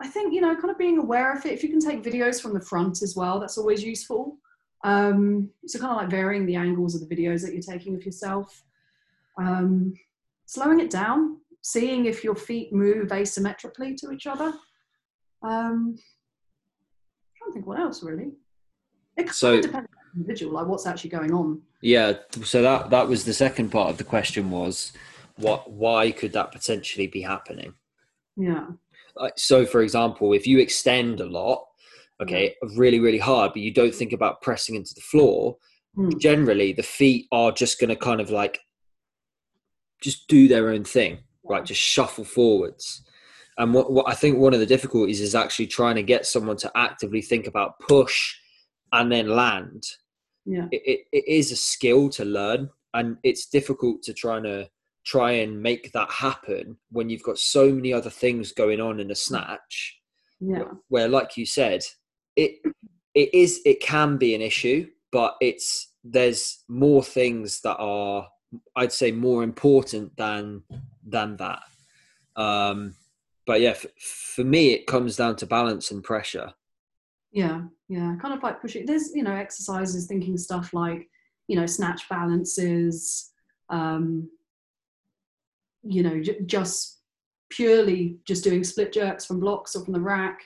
[0.00, 1.52] I think you know, kind of being aware of it.
[1.52, 4.38] If you can take videos from the front as well, that's always useful.
[4.84, 8.04] Um, so kind of like varying the angles of the videos that you're taking of
[8.06, 8.62] yourself,
[9.36, 9.92] um,
[10.46, 14.52] slowing it down, seeing if your feet move asymmetrically to each other.
[15.42, 18.32] Um, I don't think what else really.
[19.16, 19.88] It kind So- of depends
[20.18, 21.62] individual, like what's actually going on.
[21.80, 22.14] Yeah.
[22.44, 24.92] So that that was the second part of the question was
[25.36, 27.74] what why could that potentially be happening?
[28.36, 28.66] Yeah,
[29.18, 31.64] like so for example if you extend a lot
[32.20, 35.56] okay really really hard but you don't think about pressing into the floor
[35.94, 36.10] Hmm.
[36.18, 38.60] generally the feet are just going to kind of like
[40.02, 43.02] just do their own thing right just shuffle forwards
[43.56, 46.58] and what, what i think one of the difficulties is actually trying to get someone
[46.58, 48.36] to actively think about push
[48.92, 49.82] and then land
[50.48, 54.68] yeah, it, it, it is a skill to learn and it's difficult to try to
[55.04, 59.10] try and make that happen when you've got so many other things going on in
[59.10, 60.00] a snatch.
[60.40, 61.82] Yeah, where like you said
[62.36, 62.52] it
[63.14, 68.28] it is it can be an issue but it's there's more things that are
[68.76, 70.62] i'd say more important than
[71.04, 71.62] than that.
[72.36, 72.94] Um
[73.46, 76.52] but yeah for me it comes down to balance and pressure
[77.32, 78.86] Yeah, yeah, kind of like pushing.
[78.86, 81.08] There's you know exercises, thinking stuff like
[81.46, 83.30] you know snatch balances,
[83.70, 84.30] um,
[85.82, 87.00] you know j- just
[87.50, 90.40] purely just doing split jerks from blocks or from the rack,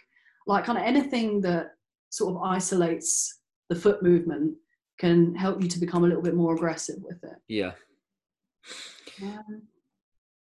[0.46, 1.72] like kind of anything that
[2.10, 4.54] sort of isolates the foot movement
[4.98, 7.38] can help you to become a little bit more aggressive with it.
[7.48, 7.72] Yeah.
[9.22, 9.62] Um,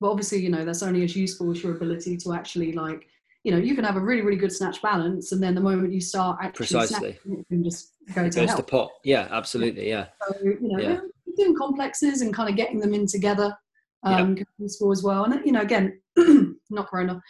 [0.02, 3.08] but obviously, you know, that's only as useful as your ability to actually like,
[3.43, 5.93] you know, you can have a really, really good snatch balance, and then the moment
[5.93, 6.97] you start actually Precisely.
[7.23, 8.58] snatching, it can just go It to goes hell.
[8.58, 8.91] to pot.
[9.04, 9.88] Yeah, absolutely.
[9.89, 10.08] Yeah.
[10.28, 10.99] So, you know, Yeah.
[11.38, 13.56] doing complexes and kind of getting them in together
[14.04, 15.25] um, be useful as well.
[15.25, 15.99] And, you know, again,
[16.69, 17.21] not Corona,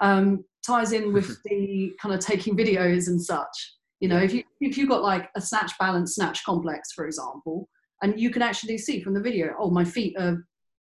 [0.00, 3.74] um, ties in with the kind of taking videos and such.
[4.00, 7.68] You know, if you if you've got like a snatch balance snatch complex, for example,
[8.02, 10.44] and you can actually see from the video, oh, my feet are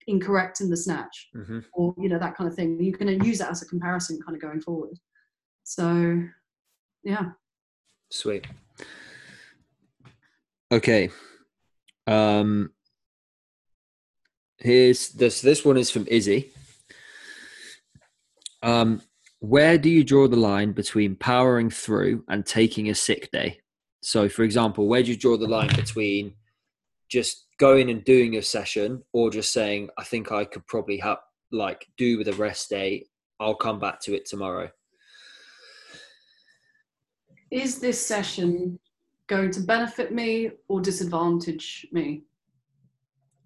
[0.09, 2.81] incorrect in the snatch, hmm or you know that kind of thing.
[2.81, 4.97] You can use that as a comparison, kind of going forward.
[5.63, 6.23] So,
[7.03, 7.31] yeah,
[8.11, 8.47] Sweet.
[10.71, 11.09] Okay.
[12.07, 12.71] Um
[14.57, 16.51] here's this this one is from Izzy.
[18.63, 19.01] Um
[19.39, 23.61] where do you draw the line between powering through and taking a sick day?
[24.01, 26.33] So for example, where do you draw the line between
[27.09, 31.17] just going and doing your session or just saying I think I could probably have
[31.51, 33.05] like do with a rest day.
[33.39, 34.69] I'll come back to it tomorrow.
[37.51, 38.79] is this session
[39.27, 42.23] going to benefit me or disadvantage me?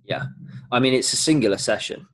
[0.06, 0.23] Yeah.
[0.71, 2.06] I mean it's a singular session.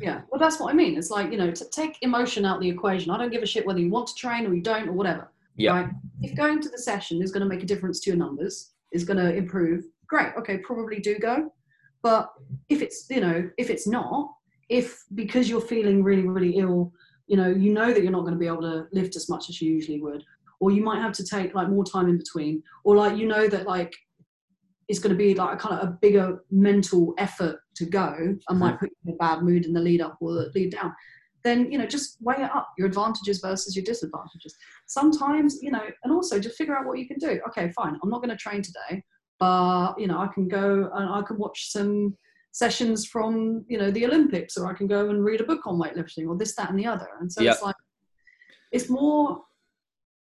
[0.00, 0.98] Yeah, well, that's what I mean.
[0.98, 3.10] It's like, you know, to take emotion out of the equation.
[3.10, 5.32] I don't give a shit whether you want to train or you don't or whatever.
[5.56, 5.72] Yeah.
[5.72, 5.88] Right?
[6.20, 9.04] If going to the session is going to make a difference to your numbers, is
[9.04, 10.32] going to improve, great.
[10.38, 11.52] Okay, probably do go.
[12.02, 12.30] But
[12.68, 14.32] if it's, you know, if it's not,
[14.68, 16.92] if because you're feeling really, really ill,
[17.26, 19.48] you know, you know that you're not going to be able to lift as much
[19.48, 20.22] as you usually would,
[20.60, 23.48] or you might have to take like more time in between, or like you know
[23.48, 23.94] that like
[24.88, 28.58] it's going to be like a kind of a bigger mental effort to go and
[28.58, 28.78] might hmm.
[28.78, 30.92] put you in a bad mood in the lead up or the lead down
[31.46, 34.54] then you know just weigh it up your advantages versus your disadvantages
[34.86, 38.10] sometimes you know and also just figure out what you can do okay fine i'm
[38.10, 39.02] not going to train today
[39.38, 42.16] but you know i can go and i can watch some
[42.52, 45.78] sessions from you know the olympics or i can go and read a book on
[45.78, 47.54] weightlifting or this that and the other and so Yep.
[47.54, 47.76] it's like
[48.72, 49.42] it's more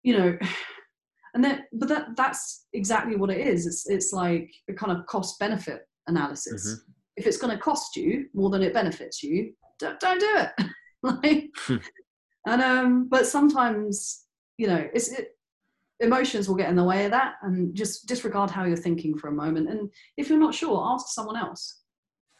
[0.03, 0.37] you know
[1.33, 5.05] and then but that that's exactly what it is it's it's like a kind of
[5.05, 6.93] cost benefit analysis Mhm.
[7.17, 10.51] if it's going to cost you more than it benefits you don't, don't do it
[11.03, 11.77] like Hmm.
[12.47, 14.25] and um but sometimes
[14.57, 15.36] you know it's it,
[15.99, 19.29] emotions will get in the way of that and just disregard how you're thinking for
[19.29, 21.81] a moment and if you're not sure ask someone else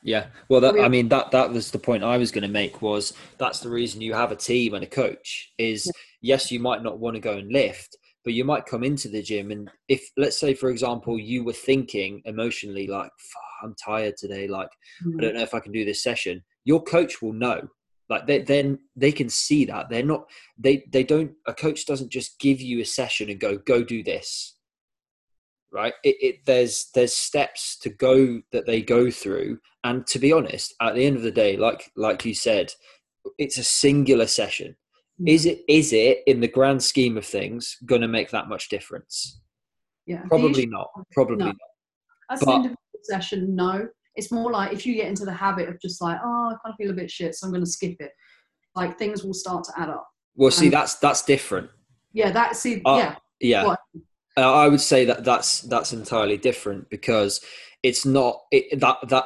[0.03, 0.27] Yeah.
[0.47, 2.81] Well, that, I mean, that that was the point I was going to make.
[2.81, 5.51] Was that's the reason you have a team and a coach?
[5.57, 5.91] Is
[6.21, 9.21] yes, you might not want to go and lift, but you might come into the
[9.21, 13.11] gym and if, let's say, for example, you were thinking emotionally like,
[13.63, 14.69] "I'm tired today," like
[15.01, 15.21] I mm.
[15.21, 16.43] don't know if I can do this session.
[16.63, 17.67] Your coach will know.
[18.09, 22.11] Like they then they can see that they're not they they don't a coach doesn't
[22.11, 24.55] just give you a session and go go do this.
[25.71, 25.93] Right?
[26.03, 30.73] It, it there's there's steps to go that they go through, and to be honest,
[30.81, 32.71] at the end of the day, like like you said,
[33.37, 34.77] it's a singular session.
[35.19, 35.33] Yeah.
[35.33, 38.69] Is it is it in the grand scheme of things going to make that much
[38.69, 39.41] difference?
[40.05, 40.87] yeah Probably not.
[41.11, 41.45] Probably No.
[41.47, 41.55] not.
[42.31, 45.69] as But- an individual session no it's more like if you get into the habit
[45.69, 47.69] of just like oh i kind of feel a bit shit so i'm going to
[47.69, 48.12] skip it
[48.75, 51.69] like things will start to add up Well, see, that's that's different.
[52.13, 53.65] yeah that see Uh, yeah Yeah.
[53.65, 53.80] What?
[54.36, 57.41] Uh, I would say that that's that's entirely different because
[57.82, 59.25] it's not it, that that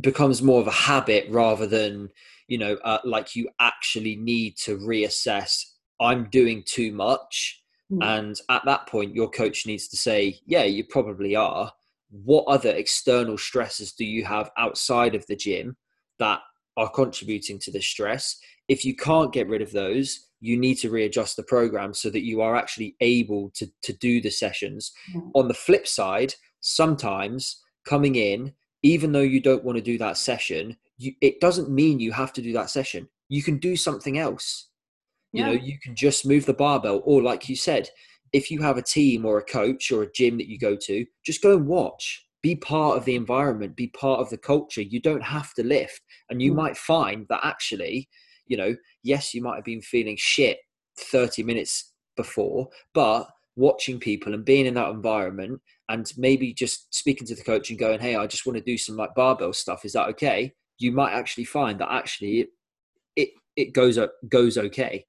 [0.00, 2.10] becomes more of a habit rather than
[2.46, 5.64] you know uh, like you actually need to reassess.
[6.00, 8.02] I'm doing too much, Hmm.
[8.02, 11.72] and at that point, your coach needs to say, "Yeah, you probably are."
[12.10, 15.76] What other external stresses do you have outside of the gym
[16.18, 16.40] that
[16.76, 18.38] are contributing to the stress?
[18.68, 22.24] If you can't get rid of those, you need to readjust the program so that
[22.24, 24.92] you are actually able to, to do the sessions.
[25.12, 25.20] Yeah.
[25.34, 30.16] On the flip side, sometimes coming in, even though you don't want to do that
[30.16, 33.08] session, you, it doesn't mean you have to do that session.
[33.28, 34.68] You can do something else.
[35.32, 37.90] You know, you can just move the barbell, or like you said,
[38.32, 41.06] if you have a team or a coach or a gym that you go to,
[41.24, 42.24] just go and watch.
[42.42, 44.82] Be part of the environment, be part of the culture.
[44.82, 46.00] You don't have to lift.
[46.30, 46.56] And you Mm.
[46.56, 48.08] might find that actually,
[48.46, 50.58] you know, yes, you might have been feeling shit
[50.96, 57.26] 30 minutes before, but watching people and being in that environment and maybe just speaking
[57.26, 59.84] to the coach and going, Hey, I just want to do some like barbell stuff.
[59.84, 60.52] Is that okay?
[60.78, 62.48] You might actually find that actually it,
[63.16, 65.04] it, it goes, goes okay.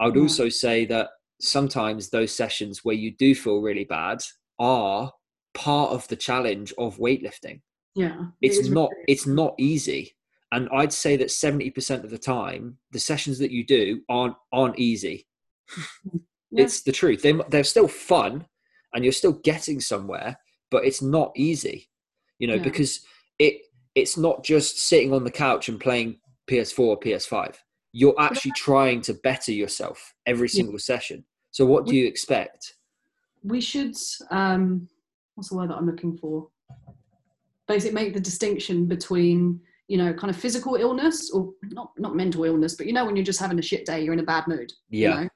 [0.00, 4.18] I would also say that sometimes those sessions where you do feel really bad
[4.58, 5.12] are
[5.54, 7.60] part of the challenge of weightlifting.
[7.94, 8.26] Yeah.
[8.42, 10.14] It's not it's not easy.
[10.50, 14.78] And I'd say that 70% of the time, the sessions that you do aren't aren't
[14.78, 15.26] easy.
[16.50, 16.64] Yeah.
[16.64, 17.20] It's the truth.
[17.20, 18.46] They, they're still fun
[18.94, 20.38] and you're still getting somewhere,
[20.70, 21.90] but it's not easy,
[22.38, 22.62] you know, Yeah.
[22.62, 23.00] because
[23.38, 23.60] it
[23.94, 26.20] it's not just sitting on the couch and playing
[26.50, 27.56] PS4 or PS5.
[27.92, 30.62] You're actually trying to better yourself every Yeah.
[30.62, 31.24] single session.
[31.50, 32.74] So what do you expect?
[33.44, 33.96] we should
[34.32, 34.88] um
[35.36, 36.48] what's the word that i'm looking for
[37.66, 42.44] basically make the distinction between you know kind of physical illness or not not mental
[42.44, 44.46] illness but you know when you're just having a shit day you're in a bad
[44.48, 45.14] mood you Yeah.
[45.14, 45.28] know?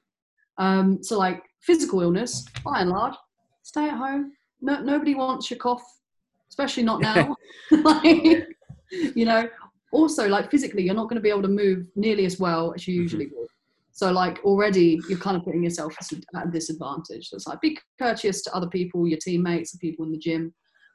[0.57, 3.15] um so like physical illness by and large
[3.63, 5.83] stay at home no, nobody wants your cough
[6.49, 7.35] especially not now
[7.71, 8.47] like,
[9.15, 9.47] you know
[9.93, 12.87] also like physically you're not going to be able to move nearly as well as
[12.87, 13.03] you Mhm.
[13.03, 13.47] usually would
[13.91, 16.11] so like already you're kind of putting yourself at
[16.47, 20.11] a disadvantage so it's like be courteous to other people your teammates the people in
[20.11, 20.53] the gym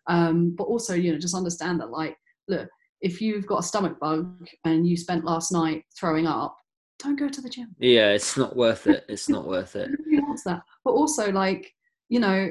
[0.09, 2.17] um, but also you know just understand that like
[2.49, 2.69] look
[3.01, 6.57] if you've got a stomach bug and you spent last night throwing up
[6.99, 9.05] don't go to the gym Yeah, it's not worth it.
[9.09, 9.89] It's not worth it.
[10.11, 10.63] Wants that.
[10.85, 11.73] But also, like,
[12.09, 12.51] you know,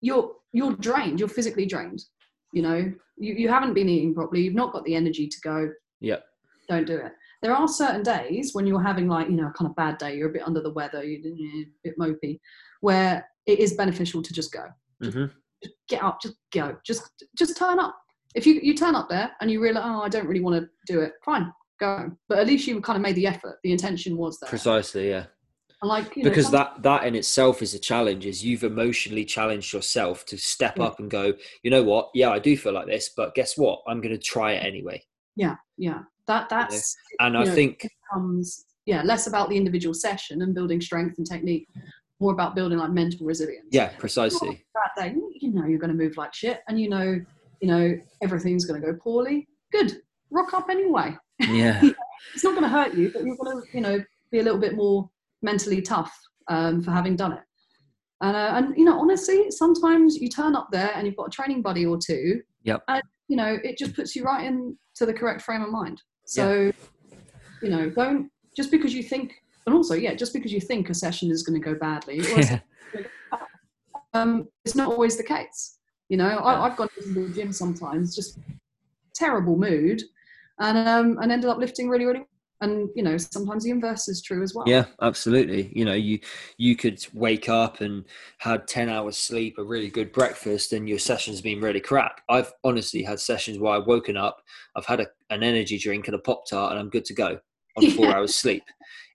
[0.00, 1.20] you're you're drained.
[1.20, 2.00] You're physically drained.
[2.54, 4.42] You know, you, you haven't been eating properly.
[4.42, 5.68] You've not got the energy to go.
[6.00, 6.18] Yeah.
[6.68, 7.12] Don't do it.
[7.42, 10.16] There are certain days when you're having like you know a kind of bad day.
[10.16, 11.04] You're a bit under the weather.
[11.04, 12.38] You're a bit mopey,
[12.80, 14.66] where it is beneficial to just go.
[15.02, 15.26] hmm
[15.62, 16.22] Just get up.
[16.22, 16.76] Just go.
[16.86, 17.96] Just just turn up.
[18.34, 20.68] If you you turn up there and you realize, oh, I don't really want to
[20.92, 21.12] do it.
[21.24, 22.10] Fine, go.
[22.28, 23.58] But at least you kind of made the effort.
[23.62, 24.48] The intention was there.
[24.48, 25.26] Precisely, yeah.
[25.84, 29.24] Like you know, because some- that that in itself is a challenge is you've emotionally
[29.24, 30.84] challenged yourself to step Yeah.
[30.84, 32.10] up and go you know what?
[32.14, 33.82] Yeah i do feel like this but guess what?
[33.86, 35.02] I'm going to try it anyway.
[35.36, 36.00] Yeah, yeah.
[36.26, 40.80] That that's and i know, think becomes yeah less about the individual session and building
[40.80, 41.68] strength and technique
[42.20, 43.66] more about building like mental resilience.
[43.70, 44.64] Yeah precisely.
[44.74, 47.20] that day you- you know you're going to move like shit and you know
[47.60, 49.46] you know everything's going to go poorly.
[49.72, 50.00] Good.
[50.30, 51.16] Rock up anyway.
[51.48, 51.82] Yeah.
[52.34, 54.58] It's not going to hurt you but you're going to you know be a little
[54.60, 55.10] bit more
[55.44, 56.12] mentally tough
[56.48, 57.42] um, for having done it
[58.20, 61.30] and, uh, and you know honestly sometimes you turn up there and you've got a
[61.30, 62.82] training buddy or two Yep.
[62.88, 66.72] and you know it just puts you right into the correct frame of mind so
[67.62, 69.34] you know don't just because you think
[69.66, 72.22] and also yeah just because you think a session is going to go badly
[74.14, 75.78] um, it's not always the case.
[76.08, 78.38] You know, I, I've gone to the gym sometimes, just
[79.14, 80.02] terrible mood,
[80.60, 82.24] and um, and ended up lifting really, really.
[82.64, 84.64] And you know, sometimes the inverse is true as well.
[84.66, 85.70] yeah absolutely.
[85.74, 86.18] You know you
[86.56, 88.04] you could wake up and
[88.38, 92.20] had 10 hours sleep a really good breakfast and your session's been really crap.
[92.28, 94.36] I've honestly had sessions where i've woken up
[94.76, 97.38] i've had a, an energy drink and a pop tart and i'm good to go
[97.76, 98.14] on four Yeah.
[98.16, 98.64] hours sleep.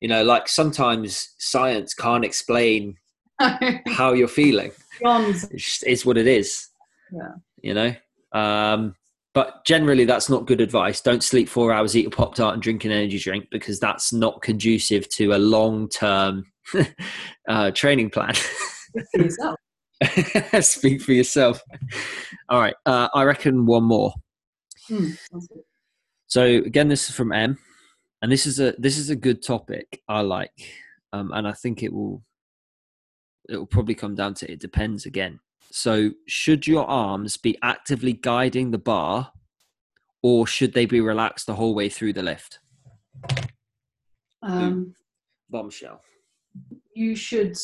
[0.01, 2.95] You know like sometimes science can't explain
[3.87, 4.71] how you're feeling.
[4.99, 6.67] Beyond, it just is what it is.
[7.11, 7.33] Yeah.
[7.67, 7.91] you know?
[8.33, 8.95] Um
[9.33, 11.01] but generally that's not good advice.
[11.01, 14.11] Don't sleep four hours eat a pop tart and drink an energy drink because that's
[14.11, 16.45] not conducive to a long term
[17.47, 18.33] uh, training plan.
[18.33, 19.55] For yourself.
[20.61, 21.61] speak for yourself.
[22.49, 24.13] All right uh, i reckon one more.
[24.87, 25.15] Good.
[26.27, 27.59] so again this is from m
[28.21, 30.73] and this is a this is a good topic i like
[31.13, 32.23] um, and i think it will
[33.47, 35.39] it will probably come down to it depends again
[35.71, 39.31] so should your arms be actively guiding the bar
[40.21, 42.59] or should they be relaxed the whole way through the lift
[44.41, 44.95] Um,
[45.49, 46.01] bombshell
[46.93, 47.57] you should.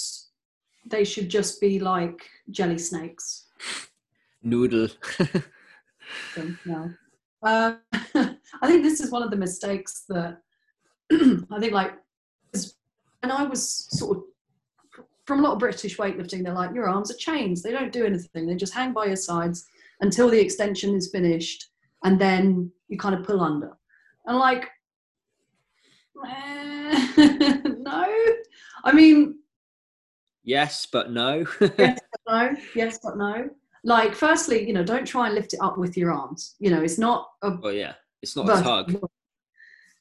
[0.86, 3.48] They should just be like jelly snakes.
[4.44, 4.88] noodle
[6.66, 6.92] no.
[7.44, 10.38] Um, I think this is one of the mistakes that
[11.12, 11.94] I think, like,
[13.22, 14.24] when I was sort of
[15.26, 17.62] from a lot of British weightlifting, they're like, your arms are chains.
[17.62, 18.46] They don't do anything.
[18.46, 19.66] They just hang by your sides
[20.02, 21.70] until the extension is finished,
[22.04, 23.76] and then you kind of pull under.
[24.26, 24.70] And like,
[26.28, 27.08] eh,
[27.78, 28.06] no.
[28.84, 29.40] I mean,
[30.46, 31.44] yes but no
[31.80, 33.50] yes but no yes but no
[33.84, 36.82] like firstly you know don't try and lift it up with your arms you know
[36.82, 38.96] it's not a well yeah it's not a tug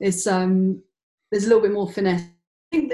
[0.00, 0.82] it's um
[1.30, 2.33] there's a little bit more finesse I think that-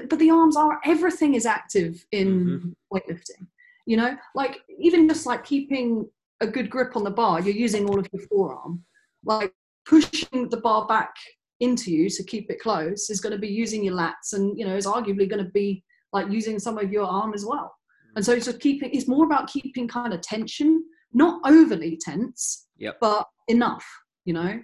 [0.08, 3.46] but the arms are everything is active in weightlifting
[3.86, 4.16] you know?
[4.36, 6.08] Like even just like keeping
[6.40, 8.82] a good grip on the bar you're using all of your forearm
[9.24, 9.52] like
[9.86, 11.14] pushing the bar back
[11.60, 14.66] into you to keep it close is going to be using your lats and you
[14.66, 17.74] know is arguably going to be like using some of your arm as well.
[18.16, 22.66] And so it's just keeping it's more about keeping kind of tension not overly tense
[22.78, 22.96] Yep.
[23.00, 23.86] but enough
[24.24, 24.60] you know?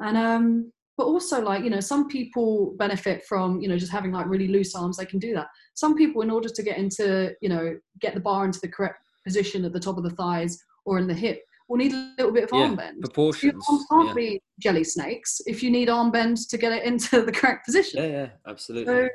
[0.00, 4.12] And um but also like you know some people benefit from you know just having
[4.12, 7.32] like really loose arms they can do that some people in order to get into
[7.40, 10.62] you know get the bar into the correct position at the top of the thighs
[10.84, 13.52] or in the hip will need a little bit of Yeah, arm bend Proportions.
[13.52, 14.14] your arms can't Yeah.
[14.14, 18.02] be jelly snakes if you need arm bend to get it into the correct position
[18.02, 18.92] yeah, yeah, absolutely.
[18.92, 19.08] so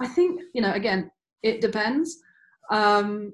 [0.00, 1.10] I think you know again
[1.42, 2.18] it depends,
[2.72, 3.32] um,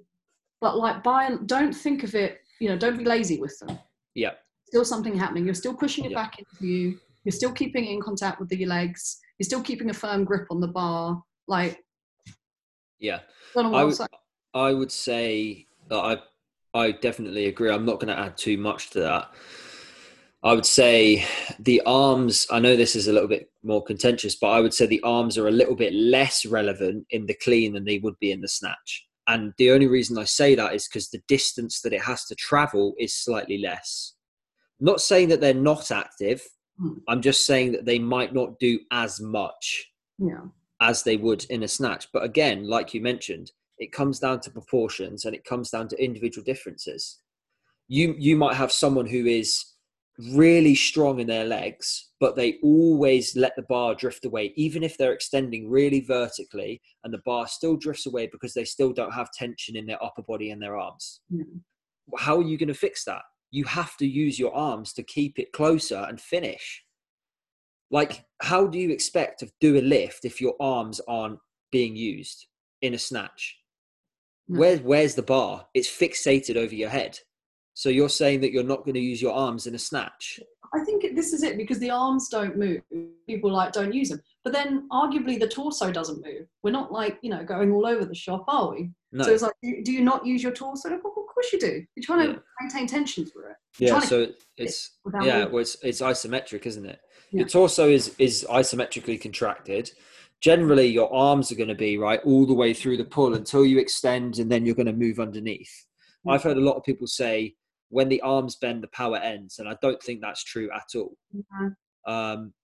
[0.61, 2.39] but like by and don't think of it.
[2.61, 3.79] You know, don't be lazy with them.
[4.15, 4.33] yeah,
[4.67, 5.45] Still something happening.
[5.47, 6.23] You're still pushing it Yeah.
[6.23, 6.99] back into you.
[7.25, 9.19] You're still keeping in contact with your legs.
[9.39, 11.23] You're still keeping a firm grip on the bar.
[11.49, 11.79] Like
[12.99, 13.21] yeah.
[13.57, 14.07] I don't know what I would, I-
[14.55, 16.19] I would say I,
[16.75, 17.71] I definitely agree.
[17.71, 19.31] I'm not going to add too much to that.
[20.45, 21.25] I would say
[21.61, 22.47] the arms.
[22.51, 25.39] I know this is a little bit more contentious, but I would say the arms
[25.39, 28.49] are a little bit less relevant in the clean than they would be in the
[28.49, 29.07] snatch.
[29.29, 32.35] And the only reason I say that is because the distance that it has to
[32.35, 34.15] travel is slightly less.
[34.81, 36.43] Not saying that they're not active.
[36.83, 36.99] Hmm.
[37.09, 39.87] I'm just saying that they might not do as much
[40.19, 40.41] yeah,
[40.81, 42.09] as they would in a snatch.
[42.13, 46.05] But again, like you mentioned, it comes down to proportions and it comes down to
[46.05, 47.21] individual differences.
[47.89, 49.65] You you might have someone who is
[50.35, 54.99] really strong in their legs, but they always let the bar drift away, even if
[54.99, 59.31] they're extending really vertically, and the bar still drifts away because they still don't have
[59.33, 61.21] tension in their upper body and their arms.
[61.31, 61.45] Yeah.
[62.19, 63.23] How are you going to fix that?
[63.53, 66.83] You have to use your arms to keep it closer and finish.
[67.91, 71.39] Like, how do you expect to do a lift if your arms aren't
[71.71, 72.47] being used
[72.81, 73.59] in a snatch?
[74.49, 74.59] No.
[74.59, 75.67] Where, where's the bar?
[75.75, 77.19] It's fixated over your head.
[77.75, 80.41] So you're saying that you're not going to use your arms in a snatch?
[80.75, 82.81] I think this is it because the arms don't move.
[83.27, 86.47] People like don't use them, but then arguably the torso doesn't move.
[86.63, 88.91] We're not like you know going all over the shop, are we?
[89.13, 89.25] No.
[89.25, 90.89] So it's like, do you not use your torso?
[90.89, 91.85] Like, well, of course you do.
[91.95, 92.35] You're trying Yeah.
[92.37, 93.57] to maintain tension through it.
[93.79, 94.01] You're yeah.
[94.01, 95.45] So it's without yeah.
[95.45, 97.01] Well, it's it's isometric, isn't it?
[97.31, 97.41] Yeah.
[97.41, 99.91] Your torso is is isometrically contracted.
[100.41, 103.65] Generally, your arms are going to be right all the way through the pull until
[103.67, 105.87] you extend, and then you're going to move underneath.
[106.27, 106.33] Mm.
[106.33, 107.55] I've heard a lot of people say
[107.93, 111.17] when the arms bend, the power ends, and I don't think that's true at all.
[111.35, 111.77] Mhm.
[112.07, 112.55] um,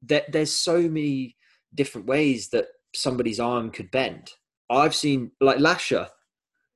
[0.00, 1.36] there, there's so many
[1.74, 4.30] different ways that somebody's arm could bend.
[4.70, 6.08] I've seen like Lasha.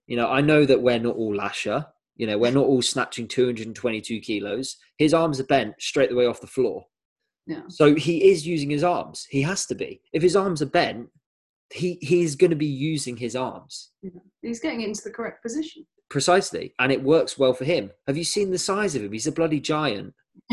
[0.08, 1.86] You know, I know that we're not all Lasha.
[2.16, 4.76] You know, we're not all snatching 222 kilos.
[4.98, 6.84] His arms are bent straight the way off the floor.
[7.46, 7.62] Yeah.
[7.68, 9.26] So he is using his arms.
[9.30, 10.02] He has to be.
[10.12, 11.08] If his arms are bent,
[11.72, 13.92] he he's going to be using his arms
[14.42, 15.86] He's getting into the correct position.
[16.12, 17.90] Precisely, and it works well for him.
[18.06, 19.12] Have you seen the size of him?
[19.12, 20.14] He's a bloody giant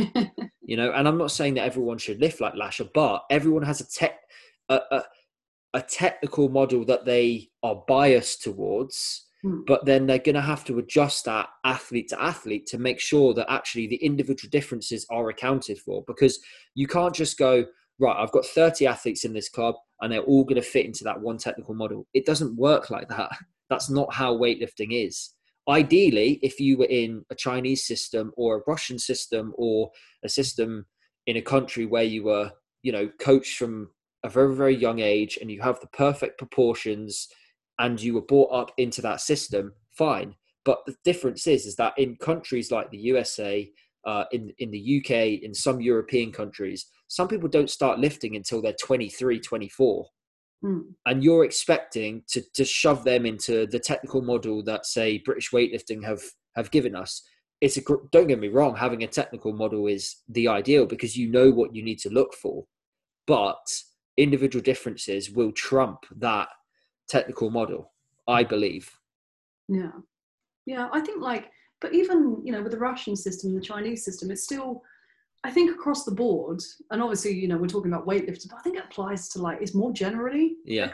[0.62, 3.82] you know and i'm not saying that everyone should lift like Lasha but everyone has
[3.82, 4.20] a tech
[4.70, 5.04] a, a,
[5.76, 9.62] a technical model that they are biased towards Hmm.
[9.66, 13.34] but then they're going to have to adjust that athlete to athlete to make sure
[13.34, 16.38] that actually the individual differences are accounted for because
[16.76, 17.64] you can't just go
[18.00, 21.06] right i've got 30 athletes in this club and they're all going to fit into
[21.06, 23.32] that one technical model it doesn't work like that
[23.70, 25.34] that's not how weightlifting is
[25.70, 29.90] ideally if you were in a chinese system or a russian system or
[30.24, 30.86] a system
[31.28, 32.52] in a country where you were
[32.82, 33.90] you know coached from
[34.24, 37.28] a very very young age and you have the perfect proportions
[37.80, 40.36] and you were brought up into that system fine.
[40.66, 43.72] But the difference is is that in countries like the usa
[44.06, 48.62] uh, in in the uk in some european countries some people don't start lifting until
[48.62, 50.08] they're 23 24
[50.62, 50.80] Hmm.
[51.06, 56.04] and you're expecting to to shove them into the technical model that say British weightlifting
[56.04, 56.22] have
[56.56, 57.24] have given us.
[57.62, 57.82] It's a
[58.12, 61.74] don't get me wrong, having a technical model is the ideal because you know what
[61.74, 62.66] you need to look for,
[63.26, 63.58] but
[64.18, 66.50] individual differences will trump that
[67.08, 67.94] technical model.
[68.28, 68.92] I believe.
[69.68, 69.92] Yeah.
[70.66, 71.50] Yeah, I think like,
[71.82, 74.84] but even, you know, with the Russian system, the Chinese system, it's still,
[75.44, 76.62] I think across the board,
[76.92, 79.62] and obviously, you know, we're talking about weightlifters, but I think it applies to like,
[79.62, 80.92] it's more generally Yeah.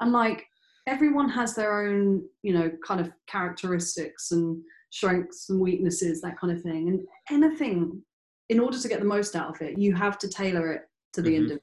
[0.00, 0.46] And like,
[0.86, 6.52] everyone has their own, you know, kind of characteristics and strengths and weaknesses, that kind
[6.52, 6.88] of thing.
[6.88, 8.02] And anything,
[8.48, 10.82] in order to get the most out of it, you have to tailor it
[11.14, 11.36] to the Mhm.
[11.36, 11.62] individual.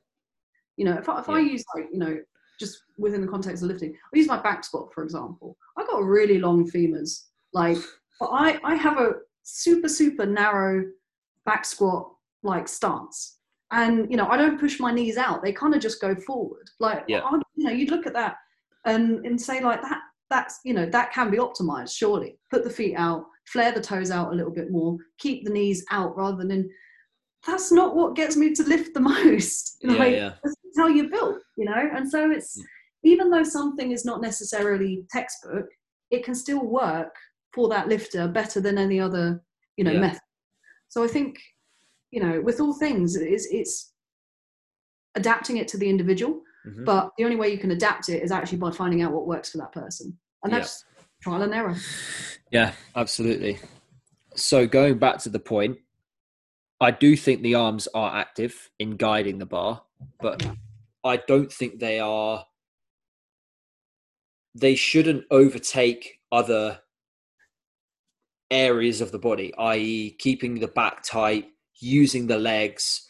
[0.78, 2.18] You know, if I, if I use like, you know,
[2.60, 5.58] just within the context of lifting, I use my back squat, for example.
[5.78, 7.26] I got really long femurs.
[7.54, 7.78] Like,
[8.20, 10.86] but I, I have a super, super narrow
[11.50, 12.12] back squat
[12.44, 13.38] like stance.
[13.72, 15.44] And, you know, I don't push my knees out.
[15.44, 16.68] They kind of just go forward.
[16.80, 17.22] Like, Yeah.
[17.24, 18.36] I, you know, you'd look at that
[18.86, 22.38] and, and say like that, that's, you know, that can be optimized, surely.
[22.52, 25.84] Put the feet out, flare the toes out a little bit more, keep the knees
[25.92, 26.70] out rather than in.
[27.48, 29.78] That's not what gets me to lift the most.
[29.82, 30.34] Yeah, Like, yeah.
[30.44, 31.90] that's how you're built, you know?
[31.96, 32.64] And so it's, Mm.
[33.04, 35.68] even though something is not necessarily textbook,
[36.12, 37.14] it can still work
[37.54, 39.42] for that lifter better than any other,
[39.78, 40.00] you know, Yeah.
[40.08, 40.22] method.
[40.90, 41.40] So I think,
[42.12, 43.94] you know, with all things, it's it's
[45.16, 46.42] adapting it to the individual.
[46.68, 46.86] Mhm.
[46.86, 49.52] But the only way you can adapt it is actually by finding out what works
[49.52, 50.60] for that person, and Yeah.
[50.60, 50.86] that's
[51.22, 51.76] trial and error.
[52.52, 53.60] Yeah, absolutely.
[54.36, 55.80] So going back to the point,
[56.82, 59.86] I do think the arms are active in guiding the bar,
[60.20, 60.46] but
[61.04, 62.46] I don't think they are.
[64.56, 66.82] They shouldn't overtake other
[68.52, 73.06] areas of the body, i.e., keeping the back tight, using the legs.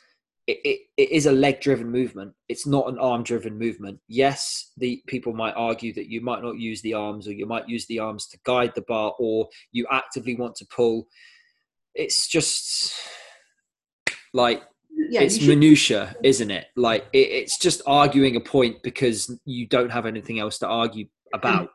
[0.48, 2.34] It, it, it is a leg driven movement.
[2.48, 4.00] It's not an arm driven movement.
[4.08, 7.70] Yes, the people might argue that you might not use the arms or you might
[7.70, 11.08] use the arms to guide the bar or you actively want to pull.
[11.94, 12.94] It's just
[14.34, 14.64] like
[15.12, 16.68] Yeah, it's minutia, isn't it?
[16.76, 21.06] Like it, it's just arguing a point because you don't have anything else to argue
[21.34, 21.70] about.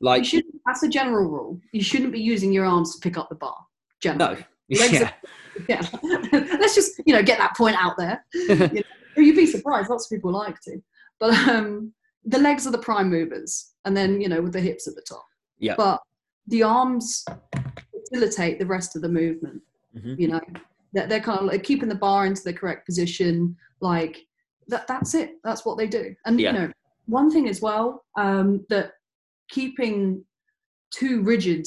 [0.00, 0.26] Like.
[0.66, 1.60] That's a general rule.
[1.72, 3.56] You shouldn't be using your arms to pick up the bar.
[4.04, 5.12] no, Generally, Legs yeah,
[5.68, 5.86] yeah.
[6.32, 8.24] Let's just you know get that point out there.
[8.34, 8.82] you know,
[9.16, 9.88] you'd be surprised.
[9.90, 10.80] Lots of people like to,
[11.18, 11.92] but um,
[12.24, 15.02] the legs are the prime movers, and then you know with the hips at the
[15.02, 15.24] top.
[15.58, 15.74] Yeah.
[15.76, 16.00] But
[16.46, 17.24] the arms
[18.10, 19.62] facilitate the rest of the movement.
[19.96, 20.18] Mhm.
[20.18, 20.40] You know,
[20.92, 23.56] that they're kind of like keeping the bar into the correct position.
[23.80, 24.18] Like
[24.68, 24.86] that.
[24.86, 25.36] That's it.
[25.44, 26.14] That's what they do.
[26.26, 26.52] And Yeah.
[26.52, 26.72] you know,
[27.06, 28.92] one thing as well um, that
[29.50, 30.24] keeping
[30.90, 31.66] too rigid,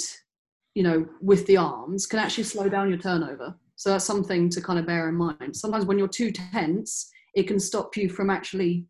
[0.75, 3.55] you know, with the arms can actually slow down your turnover.
[3.75, 5.55] So that's something to kind of bear in mind.
[5.55, 8.86] Sometimes when you're too tense, it can stop you from actually,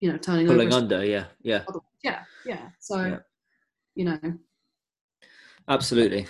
[0.00, 0.76] you know, turning pulling over.
[0.76, 1.04] under.
[1.04, 1.62] Yeah, yeah,
[2.02, 2.68] Yeah, yeah.
[2.80, 3.18] So, Yeah.
[3.94, 4.18] you know,
[5.68, 6.26] absolutely.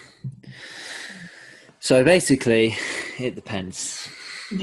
[1.81, 2.77] So basically,
[3.19, 4.09] it depends.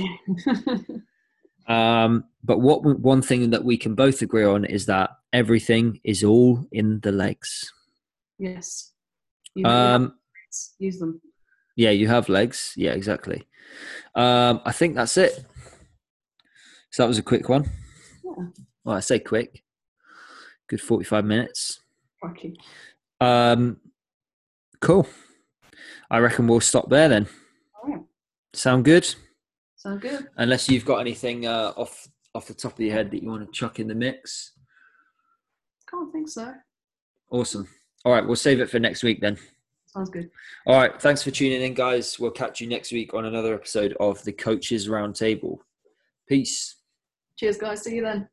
[1.67, 6.23] Um, but what one thing that we can both agree on is that everything is
[6.23, 7.71] all in the legs.
[8.37, 8.91] yes.
[9.53, 10.13] You, Um,
[10.79, 11.19] use them.
[11.75, 12.71] yeah, you have legs.
[12.77, 13.45] Yeah, exactly.
[14.15, 15.45] Um, I think that's it.
[16.91, 17.69] So that was a quick one.
[18.23, 18.45] Yeah.
[18.85, 19.61] Well, I say quick.
[20.69, 21.81] Good forty-five minutes.
[22.21, 22.57] Crikey.
[23.19, 23.81] Um,
[24.79, 25.05] cool.
[26.09, 27.27] I reckon we'll stop there then.
[27.83, 28.01] All right.
[28.53, 29.13] Sound good?
[29.75, 30.27] Sound good?
[30.37, 33.45] Unless you've got anything uh, off off the top of your head that you want
[33.45, 34.50] to chuck in the mix.
[35.91, 36.53] I can't think so.
[37.29, 37.67] Awesome.
[38.05, 39.37] All right, we'll save it for next week then.
[39.85, 40.29] Sounds good.
[40.65, 42.17] All right, thanks for tuning in, guys.
[42.19, 45.57] We'll catch you next week on another episode of the Coaches Roundtable.
[46.27, 46.75] Peace.
[47.37, 47.83] Cheers, guys.
[47.83, 48.29] See you then.